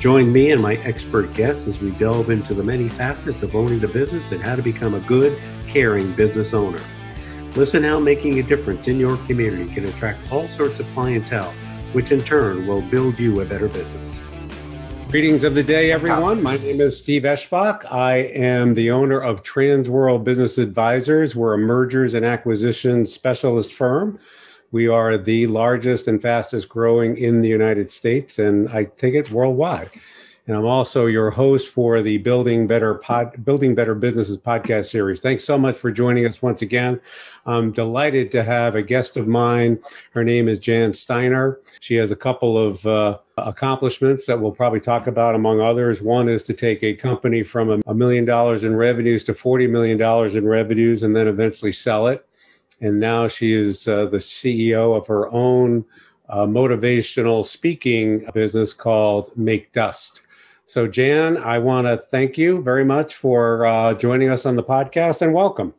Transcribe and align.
Join 0.00 0.32
me 0.32 0.50
and 0.50 0.62
my 0.62 0.76
expert 0.76 1.34
guests 1.34 1.66
as 1.66 1.78
we 1.78 1.90
delve 1.90 2.30
into 2.30 2.54
the 2.54 2.62
many 2.62 2.88
facets 2.88 3.42
of 3.42 3.54
owning 3.54 3.84
a 3.84 3.88
business 3.88 4.32
and 4.32 4.40
how 4.40 4.56
to 4.56 4.62
become 4.62 4.94
a 4.94 5.00
good, 5.00 5.38
caring 5.66 6.10
business 6.12 6.54
owner. 6.54 6.80
Listen 7.54 7.82
how 7.82 8.00
making 8.00 8.38
a 8.38 8.42
difference 8.42 8.88
in 8.88 8.98
your 8.98 9.18
community 9.26 9.70
can 9.74 9.84
attract 9.84 10.18
all 10.32 10.48
sorts 10.48 10.80
of 10.80 10.86
clientele, 10.94 11.52
which 11.92 12.12
in 12.12 12.20
turn 12.20 12.66
will 12.66 12.80
build 12.80 13.18
you 13.18 13.42
a 13.42 13.44
better 13.44 13.68
business. 13.68 14.16
Greetings 15.10 15.44
of 15.44 15.54
the 15.54 15.62
day, 15.62 15.92
everyone. 15.92 16.42
My 16.42 16.56
name 16.56 16.80
is 16.80 16.96
Steve 16.96 17.24
Eschbach. 17.24 17.84
I 17.92 18.14
am 18.14 18.72
the 18.72 18.90
owner 18.90 19.20
of 19.20 19.42
Transworld 19.42 20.24
Business 20.24 20.56
Advisors. 20.56 21.36
We're 21.36 21.52
a 21.52 21.58
mergers 21.58 22.14
and 22.14 22.24
acquisitions 22.24 23.12
specialist 23.12 23.70
firm. 23.70 24.18
We 24.72 24.86
are 24.86 25.18
the 25.18 25.46
largest 25.48 26.06
and 26.06 26.22
fastest 26.22 26.68
growing 26.68 27.16
in 27.16 27.42
the 27.42 27.48
United 27.48 27.90
States, 27.90 28.38
and 28.38 28.68
I 28.68 28.84
take 28.84 29.14
it 29.14 29.30
worldwide. 29.30 29.90
And 30.46 30.56
I'm 30.56 30.64
also 30.64 31.06
your 31.06 31.30
host 31.30 31.72
for 31.72 32.02
the 32.02 32.18
Building 32.18 32.66
Better 32.66 32.94
Pod, 32.94 33.44
Building 33.44 33.74
Better 33.74 33.94
Businesses 33.94 34.36
podcast 34.36 34.86
series. 34.86 35.20
Thanks 35.20 35.44
so 35.44 35.58
much 35.58 35.76
for 35.76 35.92
joining 35.92 36.26
us 36.26 36.40
once 36.40 36.62
again. 36.62 37.00
I'm 37.46 37.72
delighted 37.72 38.30
to 38.32 38.42
have 38.42 38.74
a 38.74 38.82
guest 38.82 39.16
of 39.16 39.28
mine. 39.28 39.80
Her 40.12 40.24
name 40.24 40.48
is 40.48 40.58
Jan 40.58 40.92
Steiner. 40.92 41.60
She 41.80 41.96
has 41.96 42.10
a 42.10 42.16
couple 42.16 42.58
of 42.58 42.84
uh, 42.86 43.18
accomplishments 43.36 44.26
that 44.26 44.40
we'll 44.40 44.52
probably 44.52 44.80
talk 44.80 45.06
about, 45.06 45.34
among 45.34 45.60
others. 45.60 46.02
One 46.02 46.28
is 46.28 46.42
to 46.44 46.54
take 46.54 46.82
a 46.82 46.94
company 46.94 47.42
from 47.42 47.82
a 47.86 47.94
million 47.94 48.24
dollars 48.24 48.64
in 48.64 48.74
revenues 48.74 49.22
to 49.24 49.34
$40 49.34 49.68
million 49.70 50.00
in 50.36 50.46
revenues 50.46 51.02
and 51.02 51.14
then 51.14 51.28
eventually 51.28 51.72
sell 51.72 52.06
it 52.06 52.26
and 52.80 52.98
now 52.98 53.28
she 53.28 53.52
is 53.52 53.86
uh, 53.86 54.06
the 54.06 54.18
CEO 54.18 54.96
of 54.96 55.06
her 55.06 55.28
own 55.32 55.84
uh, 56.28 56.46
motivational 56.46 57.44
speaking 57.44 58.28
business 58.32 58.72
called 58.72 59.36
Make 59.36 59.72
Dust. 59.72 60.22
So, 60.64 60.86
Jan, 60.86 61.36
I 61.36 61.58
want 61.58 61.88
to 61.88 61.96
thank 61.96 62.38
you 62.38 62.62
very 62.62 62.84
much 62.84 63.16
for 63.16 63.66
uh, 63.66 63.94
joining 63.94 64.30
us 64.30 64.46
on 64.46 64.54
the 64.54 64.62
podcast 64.62 65.20
and 65.20 65.34
welcome. 65.34 65.74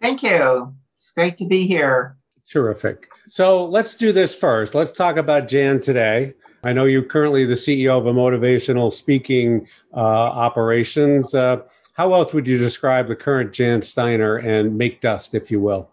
Thank 0.00 0.22
you. 0.22 0.74
It's 0.98 1.12
great 1.12 1.36
to 1.38 1.46
be 1.46 1.66
here. 1.66 2.16
Terrific. 2.50 3.08
So, 3.28 3.66
let's 3.66 3.94
do 3.94 4.12
this 4.12 4.34
first. 4.34 4.74
Let's 4.74 4.92
talk 4.92 5.18
about 5.18 5.48
Jan 5.48 5.80
today. 5.80 6.34
I 6.64 6.72
know 6.72 6.84
you're 6.84 7.02
currently 7.02 7.44
the 7.44 7.54
CEO 7.54 7.98
of 7.98 8.06
a 8.06 8.12
motivational 8.12 8.90
speaking 8.90 9.66
uh, 9.94 9.98
operations. 9.98 11.34
Uh, 11.34 11.62
how 11.94 12.14
else 12.14 12.32
would 12.32 12.46
you 12.46 12.58
describe 12.58 13.08
the 13.08 13.16
current 13.16 13.52
Jan 13.52 13.82
Steiner 13.82 14.36
and 14.36 14.76
Make 14.76 15.00
Dust, 15.00 15.34
if 15.34 15.50
you 15.50 15.60
will? 15.60 15.90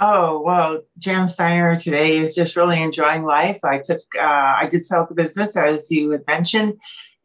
Oh, 0.00 0.42
well, 0.42 0.82
Jan 0.98 1.28
Steiner 1.28 1.78
today 1.78 2.18
is 2.18 2.34
just 2.34 2.56
really 2.56 2.82
enjoying 2.82 3.22
life. 3.22 3.60
I 3.62 3.78
took, 3.78 4.00
uh, 4.18 4.54
I 4.58 4.68
did 4.68 4.84
sell 4.84 5.06
the 5.08 5.14
business, 5.14 5.56
as 5.56 5.88
you 5.88 6.10
had 6.10 6.26
mentioned, 6.26 6.74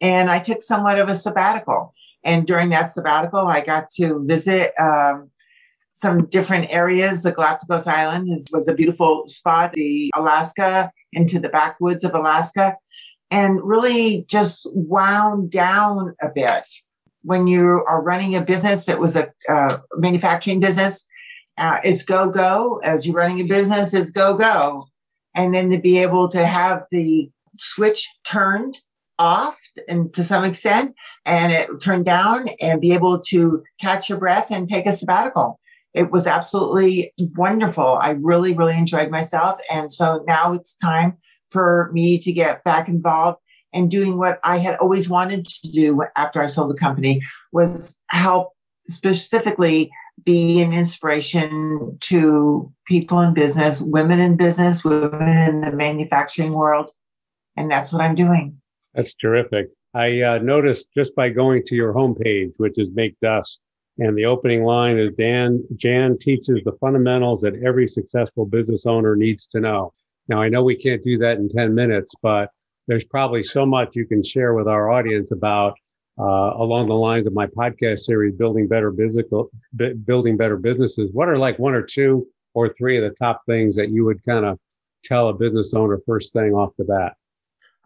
and 0.02 0.30
I 0.30 0.40
took 0.40 0.62
somewhat 0.62 1.00
of 1.00 1.10
a 1.10 1.16
sabbatical. 1.16 1.96
And 2.24 2.46
during 2.46 2.70
that 2.70 2.92
sabbatical, 2.92 3.48
I 3.48 3.62
got 3.62 3.90
to 3.96 4.24
visit 4.24 4.72
um, 4.80 5.32
some 5.94 6.28
different 6.28 6.68
areas. 6.70 7.24
The 7.24 7.32
Galapagos 7.32 7.88
Island 7.88 8.32
is, 8.32 8.48
was 8.52 8.68
a 8.68 8.76
beautiful 8.76 9.26
spot, 9.26 9.74
the 9.74 10.12
Alaska, 10.16 10.92
into 11.12 11.40
the 11.40 11.50
backwoods 11.50 12.04
of 12.04 12.14
Alaska, 12.14 12.78
and 13.32 13.60
really 13.64 14.26
just 14.28 14.68
wound 14.76 15.50
down 15.50 16.16
a 16.22 16.30
bit. 16.30 16.64
When 17.24 17.48
you 17.48 17.84
are 17.88 18.04
running 18.04 18.36
a 18.36 18.42
business, 18.42 18.88
it 18.88 19.00
was 19.00 19.16
a 19.16 19.32
uh, 19.50 19.80
manufacturing 19.98 20.60
business 20.60 21.04
uh, 21.60 21.80
it's 21.84 22.04
go 22.04 22.30
go. 22.30 22.80
As 22.84 23.06
you're 23.06 23.16
running 23.16 23.40
a 23.40 23.44
business 23.44 23.94
it's 23.94 24.12
go 24.12 24.36
go. 24.36 24.86
And 25.36 25.54
then 25.54 25.70
to 25.70 25.80
be 25.80 26.00
able 26.00 26.28
to 26.30 26.46
have 26.46 26.86
the 26.92 27.30
switch 27.58 28.08
turned 28.26 28.80
off 29.20 29.60
and 29.88 30.14
to 30.14 30.24
some 30.24 30.44
extent 30.44 30.96
and 31.26 31.52
it 31.52 31.70
turned 31.82 32.06
down 32.06 32.48
and 32.62 32.82
be 32.82 32.94
able 32.94 33.20
to 33.20 33.62
catch 33.80 34.10
your 34.10 34.18
breath 34.18 34.50
and 34.50 34.68
take 34.68 34.88
a 34.88 34.94
sabbatical. 34.94 35.60
It 35.94 36.12
was 36.12 36.26
absolutely 36.26 37.12
wonderful. 37.36 37.98
I 38.02 38.12
really 38.12 38.54
really 38.54 38.78
enjoyed 38.78 39.12
myself. 39.12 39.60
And 39.70 39.92
so 39.92 40.24
now 40.28 40.54
it's 40.54 40.76
time 40.78 41.18
for 41.52 41.90
me 41.94 42.20
to 42.20 42.32
get 42.32 42.64
back 42.64 42.88
involved 42.88 43.40
and 43.74 43.92
doing 43.92 44.18
what 44.18 44.40
i 44.44 44.58
had 44.58 44.76
always 44.78 45.10
wanted 45.10 45.46
to 45.46 45.72
do 45.72 46.02
after 46.16 46.42
i 46.42 46.48
sold 46.48 46.70
the 46.70 46.76
company 46.76 47.22
was 47.52 48.00
help 48.10 48.54
specifically 48.90 49.92
be 50.26 50.62
an 50.62 50.74
inspiration 50.74 51.98
to 52.02 52.72
people 52.86 53.22
in 53.22 53.34
business, 53.34 53.82
women 53.82 54.20
in 54.20 54.36
business, 54.36 54.84
women 54.84 55.38
in 55.38 55.62
the 55.62 55.72
manufacturing 55.72 56.54
world. 56.54 56.92
And 57.56 57.72
that's 57.72 57.94
what 57.94 58.02
I'm 58.02 58.16
doing. 58.16 58.60
That's 58.94 59.14
terrific. 59.14 59.70
I 59.94 60.22
uh, 60.22 60.38
noticed 60.40 60.90
just 60.96 61.16
by 61.16 61.30
going 61.30 61.64
to 61.68 61.76
your 61.76 61.94
homepage, 61.94 62.54
which 62.58 62.78
is 62.78 62.92
Make 62.92 63.20
Dust, 63.20 63.60
and 63.98 64.18
the 64.18 64.26
opening 64.26 64.64
line 64.64 64.98
is 64.98 65.12
Dan 65.12 65.64
Jan 65.76 66.18
teaches 66.18 66.64
the 66.64 66.78
fundamentals 66.80 67.42
that 67.42 67.62
every 67.66 67.88
successful 67.88 68.46
business 68.46 68.86
owner 68.86 69.16
needs 69.16 69.48
to 69.48 69.60
know. 69.60 69.94
Now 70.28 70.42
I 70.42 70.50
know 70.50 70.64
we 70.64 70.76
can't 70.76 71.02
do 71.02 71.18
that 71.18 71.38
in 71.38 71.50
10 71.50 71.74
minutes, 71.74 72.14
but 72.22 72.50
there's 72.88 73.04
probably 73.04 73.44
so 73.44 73.66
much 73.66 73.96
you 73.96 74.06
can 74.06 74.24
share 74.24 74.54
with 74.54 74.68
our 74.68 74.90
audience 74.90 75.32
about 75.32 75.74
uh, 76.20 76.54
along 76.58 76.88
the 76.88 76.96
lines 76.96 77.28
of 77.28 77.34
my 77.34 77.48
podcast 77.48 78.00
series, 78.00 78.36
building 78.36 78.68
better 78.68 78.92
business, 78.92 79.26
building 80.06 80.38
better 80.38 80.58
businesses. 80.58 81.10
What 81.14 81.30
are 81.30 81.38
like 81.38 81.58
one 81.60 81.74
or 81.74 81.82
two 81.82 82.28
or 82.54 82.74
three 82.74 82.98
of 82.98 83.04
the 83.04 83.16
top 83.16 83.42
things 83.46 83.76
that 83.78 83.90
you 83.90 84.06
would 84.06 84.24
kind 84.26 84.46
of 84.46 84.60
tell 85.04 85.30
a 85.30 85.34
business 85.34 85.74
owner 85.74 86.00
first 86.06 86.34
thing 86.34 86.54
off 86.54 86.74
the 86.78 86.84
bat? 86.84 87.14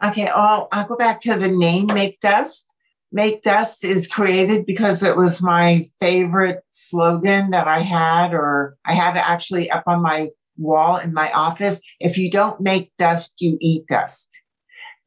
Okay, 0.03 0.27
I'll, 0.27 0.67
I'll 0.71 0.87
go 0.87 0.97
back 0.97 1.21
to 1.21 1.35
the 1.35 1.47
name 1.47 1.87
Make 1.87 2.19
Dust. 2.21 2.67
Make 3.11 3.43
Dust 3.43 3.83
is 3.83 4.07
created 4.07 4.65
because 4.65 5.03
it 5.03 5.15
was 5.15 5.41
my 5.41 5.89
favorite 6.01 6.63
slogan 6.71 7.51
that 7.51 7.67
I 7.67 7.79
had, 7.79 8.33
or 8.33 8.75
I 8.85 8.93
had 8.93 9.15
it 9.15 9.29
actually 9.29 9.69
up 9.69 9.83
on 9.85 10.01
my 10.01 10.29
wall 10.57 10.97
in 10.97 11.13
my 11.13 11.31
office. 11.31 11.79
If 11.99 12.17
you 12.17 12.31
don't 12.31 12.59
make 12.59 12.91
dust, 12.97 13.33
you 13.37 13.57
eat 13.61 13.85
dust. 13.87 14.29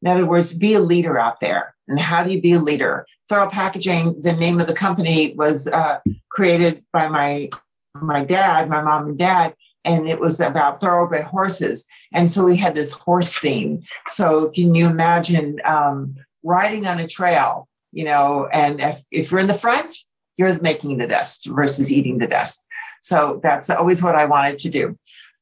In 0.01 0.09
other 0.09 0.25
words, 0.25 0.53
be 0.53 0.73
a 0.73 0.79
leader 0.79 1.17
out 1.17 1.39
there. 1.39 1.75
And 1.87 1.99
how 1.99 2.23
do 2.23 2.31
you 2.31 2.41
be 2.41 2.53
a 2.53 2.59
leader? 2.59 3.05
Thoro 3.29 3.49
Packaging, 3.49 4.21
the 4.21 4.33
name 4.33 4.59
of 4.59 4.67
the 4.67 4.73
company 4.73 5.33
was 5.35 5.67
uh, 5.67 5.99
created 6.29 6.83
by 6.93 7.07
my 7.07 7.49
my 7.95 8.23
dad, 8.23 8.69
my 8.69 8.81
mom 8.81 9.07
and 9.07 9.17
dad, 9.17 9.55
and 9.83 10.07
it 10.07 10.19
was 10.19 10.39
about 10.39 10.79
thoroughbred 10.79 11.23
horses. 11.23 11.87
And 12.13 12.31
so 12.31 12.43
we 12.43 12.55
had 12.55 12.75
this 12.75 12.91
horse 12.91 13.37
theme. 13.37 13.81
So 14.07 14.49
can 14.49 14.75
you 14.75 14.85
imagine 14.85 15.59
um, 15.65 16.15
riding 16.43 16.85
on 16.85 16.99
a 16.99 17.07
trail, 17.07 17.67
you 17.91 18.05
know, 18.05 18.47
and 18.53 18.79
if, 18.79 19.01
if 19.11 19.31
you're 19.31 19.39
in 19.39 19.47
the 19.47 19.53
front, 19.53 19.95
you're 20.37 20.59
making 20.61 20.97
the 20.97 21.07
dust 21.07 21.47
versus 21.47 21.91
eating 21.91 22.19
the 22.19 22.27
dust. 22.27 22.61
So 23.01 23.39
that's 23.41 23.69
always 23.69 24.03
what 24.03 24.15
I 24.15 24.25
wanted 24.25 24.59
to 24.59 24.69
do. 24.69 24.97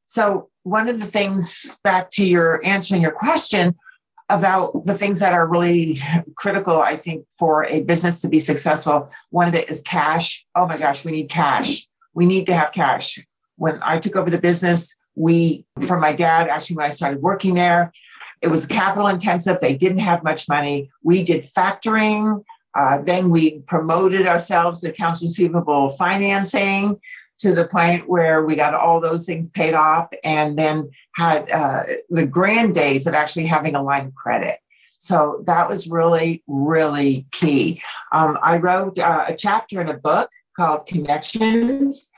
So 0.06 0.50
one 0.64 0.88
of 0.88 1.00
the 1.00 1.06
things 1.06 1.80
back 1.84 2.10
to 2.12 2.26
your 2.26 2.64
answering 2.64 3.02
your 3.02 3.12
question 3.12 3.76
about 4.30 4.86
the 4.86 4.96
things 4.96 5.20
that 5.20 5.34
are 5.34 5.48
really 5.48 6.00
critical, 6.36 6.82
I 6.82 6.98
think, 6.98 7.26
for 7.38 7.66
a 7.66 7.82
business 7.82 8.22
to 8.22 8.28
be 8.28 8.40
successful. 8.40 9.12
One 9.30 9.48
of 9.48 9.56
it 9.56 9.70
is 9.70 9.82
cash. 9.82 10.46
Oh 10.56 10.66
my 10.66 10.78
gosh, 10.78 11.06
we 11.06 11.12
need 11.12 11.30
cash. 11.30 11.88
We 12.14 12.26
need 12.26 12.46
to 12.48 12.56
have 12.56 12.72
cash. 12.72 13.20
When 13.58 13.80
I 13.84 14.00
took 14.00 14.16
over 14.16 14.30
the 14.30 14.42
business, 14.42 14.96
we, 15.16 15.66
from 15.86 16.02
my 16.02 16.14
dad, 16.14 16.50
actually, 16.50 16.78
when 16.78 16.88
I 16.88 16.90
started 16.90 17.22
working 17.22 17.54
there, 17.54 17.92
it 18.42 18.48
was 18.48 18.66
capital 18.66 19.08
intensive. 19.08 19.60
They 19.60 19.76
didn't 19.76 20.00
have 20.00 20.24
much 20.24 20.50
money. 20.50 20.90
We 21.04 21.24
did 21.24 21.48
factoring. 21.56 22.44
Uh, 22.74 23.02
then 23.04 23.30
we 23.30 23.60
promoted 23.60 24.28
ourselves 24.28 24.82
to 24.82 24.90
accounts 24.90 25.22
receivable 25.22 25.92
financing 25.98 27.00
to 27.40 27.54
the 27.54 27.68
point 27.68 28.08
where 28.08 28.46
we 28.46 28.56
got 28.56 28.74
all 28.74 29.00
those 29.00 29.26
things 29.26 29.50
paid 29.50 29.74
off 29.74 30.08
and 30.24 30.58
then 30.58 30.90
had 31.16 31.50
uh, 31.50 31.84
the 32.10 32.26
grand 32.26 32.74
days 32.74 33.08
of 33.08 33.14
actually 33.14 33.46
having 33.46 33.76
a 33.76 33.84
line 33.84 34.08
of 34.08 34.16
credit. 34.16 34.60
So 34.98 35.44
that 35.46 35.68
was 35.68 35.88
really, 35.88 36.44
really 36.48 37.28
key. 37.32 37.82
Um, 38.12 38.38
I 38.42 38.58
wrote 38.58 38.98
uh, 38.98 39.26
a 39.28 39.36
chapter 39.36 39.82
in 39.82 39.90
a 39.90 39.98
book 39.98 40.30
called 40.56 40.88
Connections, 40.88 42.10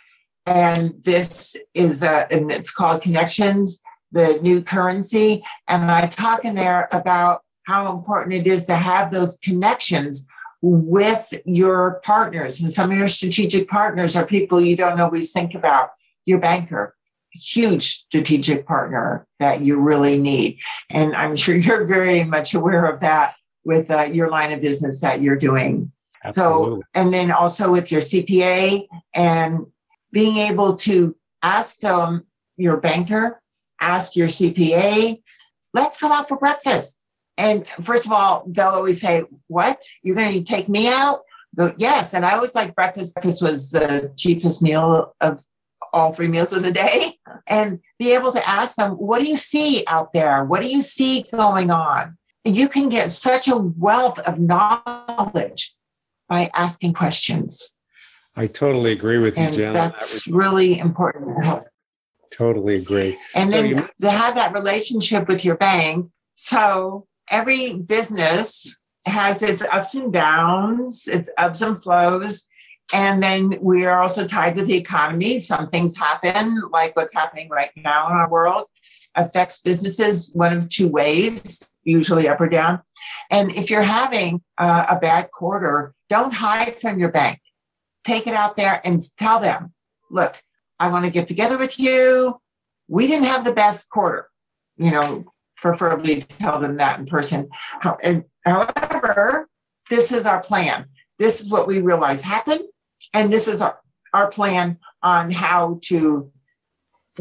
and 0.46 0.94
this 1.04 1.58
is, 1.74 2.04
a, 2.04 2.32
and 2.32 2.52
it's 2.52 2.72
called 2.72 3.02
Connections, 3.02 3.82
the 4.12 4.40
New 4.42 4.62
Currency. 4.62 5.44
And 5.68 5.92
I 5.92 6.08
talk 6.08 6.46
in 6.46 6.56
there 6.56 6.88
about 6.92 7.42
how 7.64 7.92
important 7.92 8.34
it 8.34 8.48
is 8.48 8.66
to 8.68 8.76
have 8.76 9.12
those 9.12 9.38
connections 9.40 10.26
with 10.62 11.32
your 11.46 12.02
partners. 12.04 12.62
And 12.62 12.74
some 12.74 12.92
of 12.92 12.98
your 12.98 13.10
strategic 13.10 13.68
partners 13.68 14.16
are 14.16 14.26
people 14.26 14.60
you 14.60 14.76
don't 14.76 15.00
always 15.00 15.32
think 15.32 15.54
about. 15.54 15.92
Your 16.26 16.40
banker, 16.40 16.96
huge 17.32 18.00
strategic 18.00 18.66
partner 18.68 19.26
that 19.40 19.62
you 19.62 19.78
really 19.78 20.18
need. 20.18 20.60
And 20.90 21.16
I'm 21.16 21.36
sure 21.36 21.56
you're 21.58 21.86
very 21.86 22.24
much 22.24 22.54
aware 22.54 22.86
of 22.86 23.00
that 23.02 23.36
with 23.64 23.92
uh, 23.92 24.04
your 24.04 24.30
line 24.30 24.52
of 24.52 24.62
business 24.62 25.02
that 25.02 25.22
you're 25.22 25.36
doing. 25.36 25.92
Absolutely. 26.24 26.78
So, 26.78 26.82
and 26.94 27.14
then 27.14 27.32
also 27.32 27.72
with 27.72 27.92
your 27.92 28.02
CPA 28.02 28.88
and 29.14 29.66
being 30.12 30.38
able 30.38 30.76
to 30.78 31.16
ask 31.44 31.78
them, 31.78 32.24
your 32.58 32.78
banker, 32.78 33.40
ask 33.80 34.16
your 34.16 34.28
CPA, 34.28 35.22
let's 35.74 35.98
come 35.98 36.12
out 36.12 36.28
for 36.28 36.38
breakfast. 36.38 37.07
And 37.38 37.68
first 37.68 38.06
of 38.06 38.12
all, 38.12 38.44
they'll 38.48 38.68
always 38.70 39.00
say, 39.00 39.24
What? 39.48 39.82
You're 40.04 40.16
going 40.16 40.34
to 40.34 40.44
take 40.44 40.68
me 40.68 40.88
out? 40.88 41.22
Go, 41.56 41.74
yes. 41.78 42.14
And 42.14 42.26
I 42.26 42.34
always 42.34 42.56
like 42.56 42.76
breakfast. 42.76 43.16
Breakfast 43.16 43.42
was 43.42 43.72
the 43.72 44.12
cheapest 44.18 44.62
meal 44.62 45.16
of 45.22 45.44
all 45.94 46.12
three 46.12 46.28
meals 46.28 46.52
of 46.52 46.64
the 46.64 46.72
day. 46.72 47.14
And 47.50 47.80
be 47.98 48.14
able 48.14 48.34
to 48.34 48.50
ask 48.50 48.76
them, 48.76 48.94
What 48.94 49.20
do 49.20 49.26
you 49.26 49.38
see 49.38 49.86
out 49.88 50.12
there? 50.12 50.44
What 50.44 50.62
do 50.62 50.68
you 50.68 50.82
see 50.82 51.26
going 51.32 51.72
on? 51.72 52.18
And 52.44 52.58
you 52.58 52.68
can 52.68 52.90
get 52.90 53.12
such 53.12 53.48
a 53.48 53.56
wealth 53.56 54.20
of 54.20 54.38
knowledge 54.38 55.74
by 56.28 56.50
asking 56.54 56.94
questions. 56.94 57.76
I 58.36 58.48
totally 58.48 58.92
agree 58.92 59.18
with 59.18 59.38
you, 59.38 59.44
and 59.46 59.56
Jen. 59.56 59.74
That's 59.74 60.26
that 60.26 60.32
really 60.34 60.78
important. 60.78 61.64
Totally 62.32 62.76
agree. 62.76 63.18
And 63.34 63.50
so 63.50 63.56
then 63.56 63.70
you- 63.70 63.90
to 64.02 64.12
have 64.12 64.36
that 64.36 64.54
relationship 64.54 65.28
with 65.28 65.46
your 65.46 65.56
bank. 65.56 66.10
So 66.36 67.07
every 67.30 67.74
business 67.74 68.76
has 69.06 69.42
its 69.42 69.62
ups 69.62 69.94
and 69.96 70.12
downs, 70.12 71.08
its 71.08 71.30
ups 71.38 71.62
and 71.62 71.82
flows. 71.82 72.46
And 72.94 73.22
then 73.22 73.58
we 73.62 73.86
are 73.86 74.02
also 74.02 74.26
tied 74.26 74.56
with 74.56 74.68
the 74.68 74.78
economy. 74.78 75.40
Some 75.40 75.70
things 75.70 75.98
happen, 75.98 76.62
like 76.72 76.96
what's 76.96 77.14
happening 77.14 77.50
right 77.50 77.72
now 77.76 78.08
in 78.10 78.14
our 78.14 78.30
world, 78.30 78.66
affects 79.16 79.62
businesses 79.62 80.32
one 80.34 80.56
of 80.56 80.70
two 80.70 80.88
ways, 80.88 81.60
usually 81.84 82.30
up 82.30 82.40
or 82.40 82.48
down. 82.48 82.82
And 83.30 83.52
if 83.52 83.70
you're 83.70 83.82
having 83.82 84.42
uh, 84.58 84.86
a 84.90 85.00
bad 85.00 85.32
quarter, 85.32 85.94
don't 86.10 86.34
hide 86.34 86.80
from 86.80 87.00
your 87.00 87.12
bank. 87.12 87.40
Take 88.06 88.26
it 88.26 88.34
out 88.34 88.56
there 88.56 88.80
and 88.86 89.02
tell 89.18 89.40
them, 89.40 89.74
look, 90.10 90.42
I 90.80 90.88
want 90.88 91.06
to 91.06 91.12
get 91.12 91.28
together 91.28 91.58
with 91.58 91.78
you. 91.80 92.40
We 92.88 93.08
didn't 93.08 93.28
have 93.28 93.44
the 93.44 93.52
best 93.52 93.90
quarter. 93.90 94.30
You 94.78 94.92
know, 94.92 95.26
preferably 95.58 96.22
tell 96.22 96.60
them 96.60 96.78
that 96.78 97.00
in 97.00 97.06
person. 97.06 97.50
However, 97.82 99.50
this 99.90 100.12
is 100.12 100.26
our 100.26 100.42
plan. 100.42 100.86
This 101.20 101.42
is 101.42 101.50
what 101.50 101.68
we 101.68 101.82
realize 101.82 102.22
happened. 102.22 102.62
And 103.14 103.32
this 103.32 103.48
is 103.48 103.62
our, 103.62 103.80
our 104.14 104.30
plan 104.30 104.78
on 105.02 105.32
how 105.32 105.80
to 105.84 106.32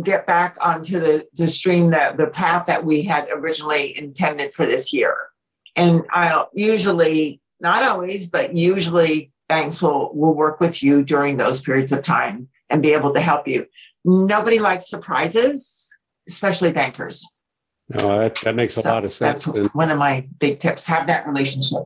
get 0.02 0.26
back 0.26 0.58
onto 0.60 1.00
the, 1.00 1.26
the 1.34 1.48
stream, 1.48 1.90
that 1.90 2.16
the 2.18 2.26
path 2.26 2.66
that 2.66 2.84
we 2.84 3.02
had 3.02 3.28
originally 3.32 3.96
intended 3.96 4.52
for 4.52 4.66
this 4.66 4.92
year. 4.92 5.16
And 5.74 6.02
I'll 6.10 6.50
usually, 6.52 7.40
not 7.60 7.82
always, 7.82 8.26
but 8.26 8.54
usually 8.54 9.32
banks 9.48 9.80
will, 9.80 10.14
will 10.14 10.34
work 10.34 10.60
with 10.60 10.82
you 10.82 11.02
during 11.02 11.36
those 11.36 11.60
periods 11.62 11.92
of 11.92 12.02
time 12.02 12.48
and 12.68 12.82
be 12.82 12.92
able 12.92 13.14
to 13.14 13.20
help 13.20 13.46
you. 13.48 13.66
Nobody 14.04 14.58
likes 14.58 14.88
surprises, 14.88 15.96
especially 16.28 16.72
bankers. 16.72 17.24
No, 17.88 18.18
that, 18.18 18.34
that 18.42 18.56
makes 18.56 18.76
a 18.76 18.82
so 18.82 18.88
lot 18.88 19.04
of 19.04 19.12
sense. 19.12 19.44
That's 19.44 19.56
and 19.56 19.70
one 19.70 19.90
of 19.90 19.98
my 19.98 20.26
big 20.38 20.60
tips. 20.60 20.86
Have 20.86 21.06
that 21.06 21.26
relationship. 21.26 21.84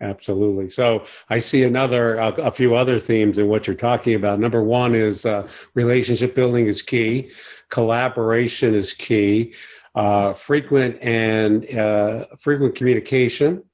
Absolutely. 0.00 0.70
So 0.70 1.04
I 1.28 1.40
see 1.40 1.64
another, 1.64 2.16
a, 2.16 2.28
a, 2.34 2.50
few 2.52 2.76
other 2.76 3.00
themes 3.00 3.36
in 3.36 3.48
what 3.48 3.66
you're 3.66 3.74
talking 3.74 4.14
about. 4.14 4.38
Number 4.38 4.62
one 4.62 4.94
is 4.94 5.26
uh, 5.26 5.48
relationship 5.74 6.36
building 6.36 6.66
is 6.66 6.82
key, 6.82 7.32
collaboration 7.68 8.74
is 8.74 8.92
key, 8.92 9.54
uh, 9.96 10.34
frequent 10.34 10.98
and 11.02 11.68
uh, 11.76 12.26
frequent 12.38 12.76
communication 12.76 13.64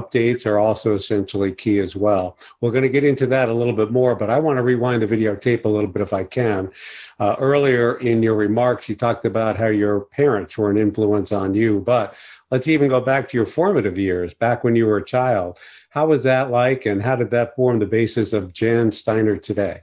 updates 0.00 0.46
are 0.46 0.58
also 0.58 0.94
essentially 0.94 1.52
key 1.52 1.78
as 1.78 1.94
well. 1.94 2.36
We're 2.60 2.70
going 2.70 2.82
to 2.82 2.88
get 2.88 3.04
into 3.04 3.26
that 3.28 3.48
a 3.48 3.54
little 3.54 3.72
bit 3.72 3.90
more, 3.90 4.14
but 4.14 4.30
I 4.30 4.38
want 4.38 4.58
to 4.58 4.62
rewind 4.62 5.02
the 5.02 5.06
videotape 5.06 5.64
a 5.64 5.68
little 5.68 5.90
bit 5.90 6.02
if 6.02 6.12
I 6.12 6.24
can. 6.24 6.70
Uh, 7.18 7.36
earlier 7.38 7.96
in 7.98 8.22
your 8.22 8.34
remarks, 8.34 8.88
you 8.88 8.96
talked 8.96 9.24
about 9.24 9.56
how 9.56 9.68
your 9.68 10.00
parents 10.00 10.58
were 10.58 10.70
an 10.70 10.78
influence 10.78 11.32
on 11.32 11.54
you, 11.54 11.80
but 11.80 12.14
let's 12.50 12.68
even 12.68 12.88
go 12.88 13.00
back 13.00 13.28
to 13.28 13.36
your 13.36 13.46
formative 13.46 13.98
years, 13.98 14.34
back 14.34 14.64
when 14.64 14.76
you 14.76 14.86
were 14.86 14.98
a 14.98 15.04
child. 15.04 15.58
How 15.90 16.06
was 16.06 16.24
that 16.24 16.50
like, 16.50 16.86
and 16.86 17.02
how 17.02 17.16
did 17.16 17.30
that 17.30 17.54
form 17.56 17.78
the 17.78 17.86
basis 17.86 18.32
of 18.32 18.52
Jan 18.52 18.92
Steiner 18.92 19.36
today? 19.36 19.82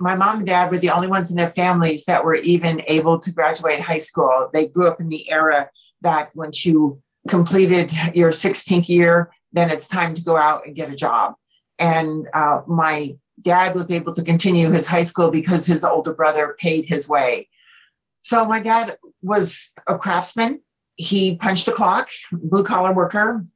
my 0.00 0.16
mom 0.16 0.38
and 0.38 0.46
dad 0.46 0.70
were 0.70 0.78
the 0.78 0.90
only 0.90 1.06
ones 1.06 1.30
in 1.30 1.36
their 1.36 1.50
families 1.50 2.06
that 2.06 2.24
were 2.24 2.36
even 2.36 2.82
able 2.86 3.18
to 3.18 3.30
graduate 3.30 3.80
high 3.80 3.98
school. 3.98 4.48
They 4.52 4.66
grew 4.66 4.88
up 4.88 5.00
in 5.00 5.08
the 5.08 5.30
era 5.30 5.68
that 6.00 6.30
when 6.34 6.50
you 6.54 7.02
completed 7.28 7.92
your 8.14 8.30
16th 8.30 8.88
year, 8.88 9.30
then 9.52 9.70
it's 9.70 9.88
time 9.88 10.14
to 10.14 10.22
go 10.22 10.36
out 10.36 10.66
and 10.66 10.76
get 10.76 10.90
a 10.90 10.96
job. 10.96 11.34
And 11.78 12.28
uh, 12.34 12.62
my 12.66 13.16
dad 13.42 13.74
was 13.74 13.90
able 13.90 14.12
to 14.14 14.22
continue 14.22 14.70
his 14.70 14.86
high 14.86 15.04
school 15.04 15.30
because 15.30 15.66
his 15.66 15.84
older 15.84 16.12
brother 16.12 16.56
paid 16.58 16.86
his 16.86 17.08
way. 17.08 17.48
So 18.22 18.44
my 18.44 18.60
dad 18.60 18.98
was 19.22 19.72
a 19.86 19.98
craftsman. 19.98 20.60
He 20.96 21.36
punched 21.36 21.66
a 21.68 21.72
clock, 21.72 22.08
blue 22.30 22.64
collar 22.64 22.92
worker, 22.92 23.46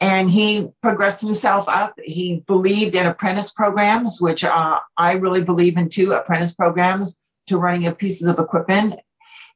and 0.00 0.30
he 0.30 0.68
progressed 0.80 1.20
himself 1.20 1.68
up. 1.68 1.94
He 2.02 2.42
believed 2.46 2.94
in 2.94 3.06
apprentice 3.06 3.50
programs, 3.50 4.20
which 4.20 4.44
uh, 4.44 4.78
I 4.96 5.12
really 5.14 5.44
believe 5.44 5.76
in 5.76 5.88
too 5.88 6.12
apprentice 6.12 6.54
programs 6.54 7.18
to 7.48 7.58
running 7.58 7.86
of 7.86 7.98
pieces 7.98 8.28
of 8.28 8.38
equipment. 8.38 8.94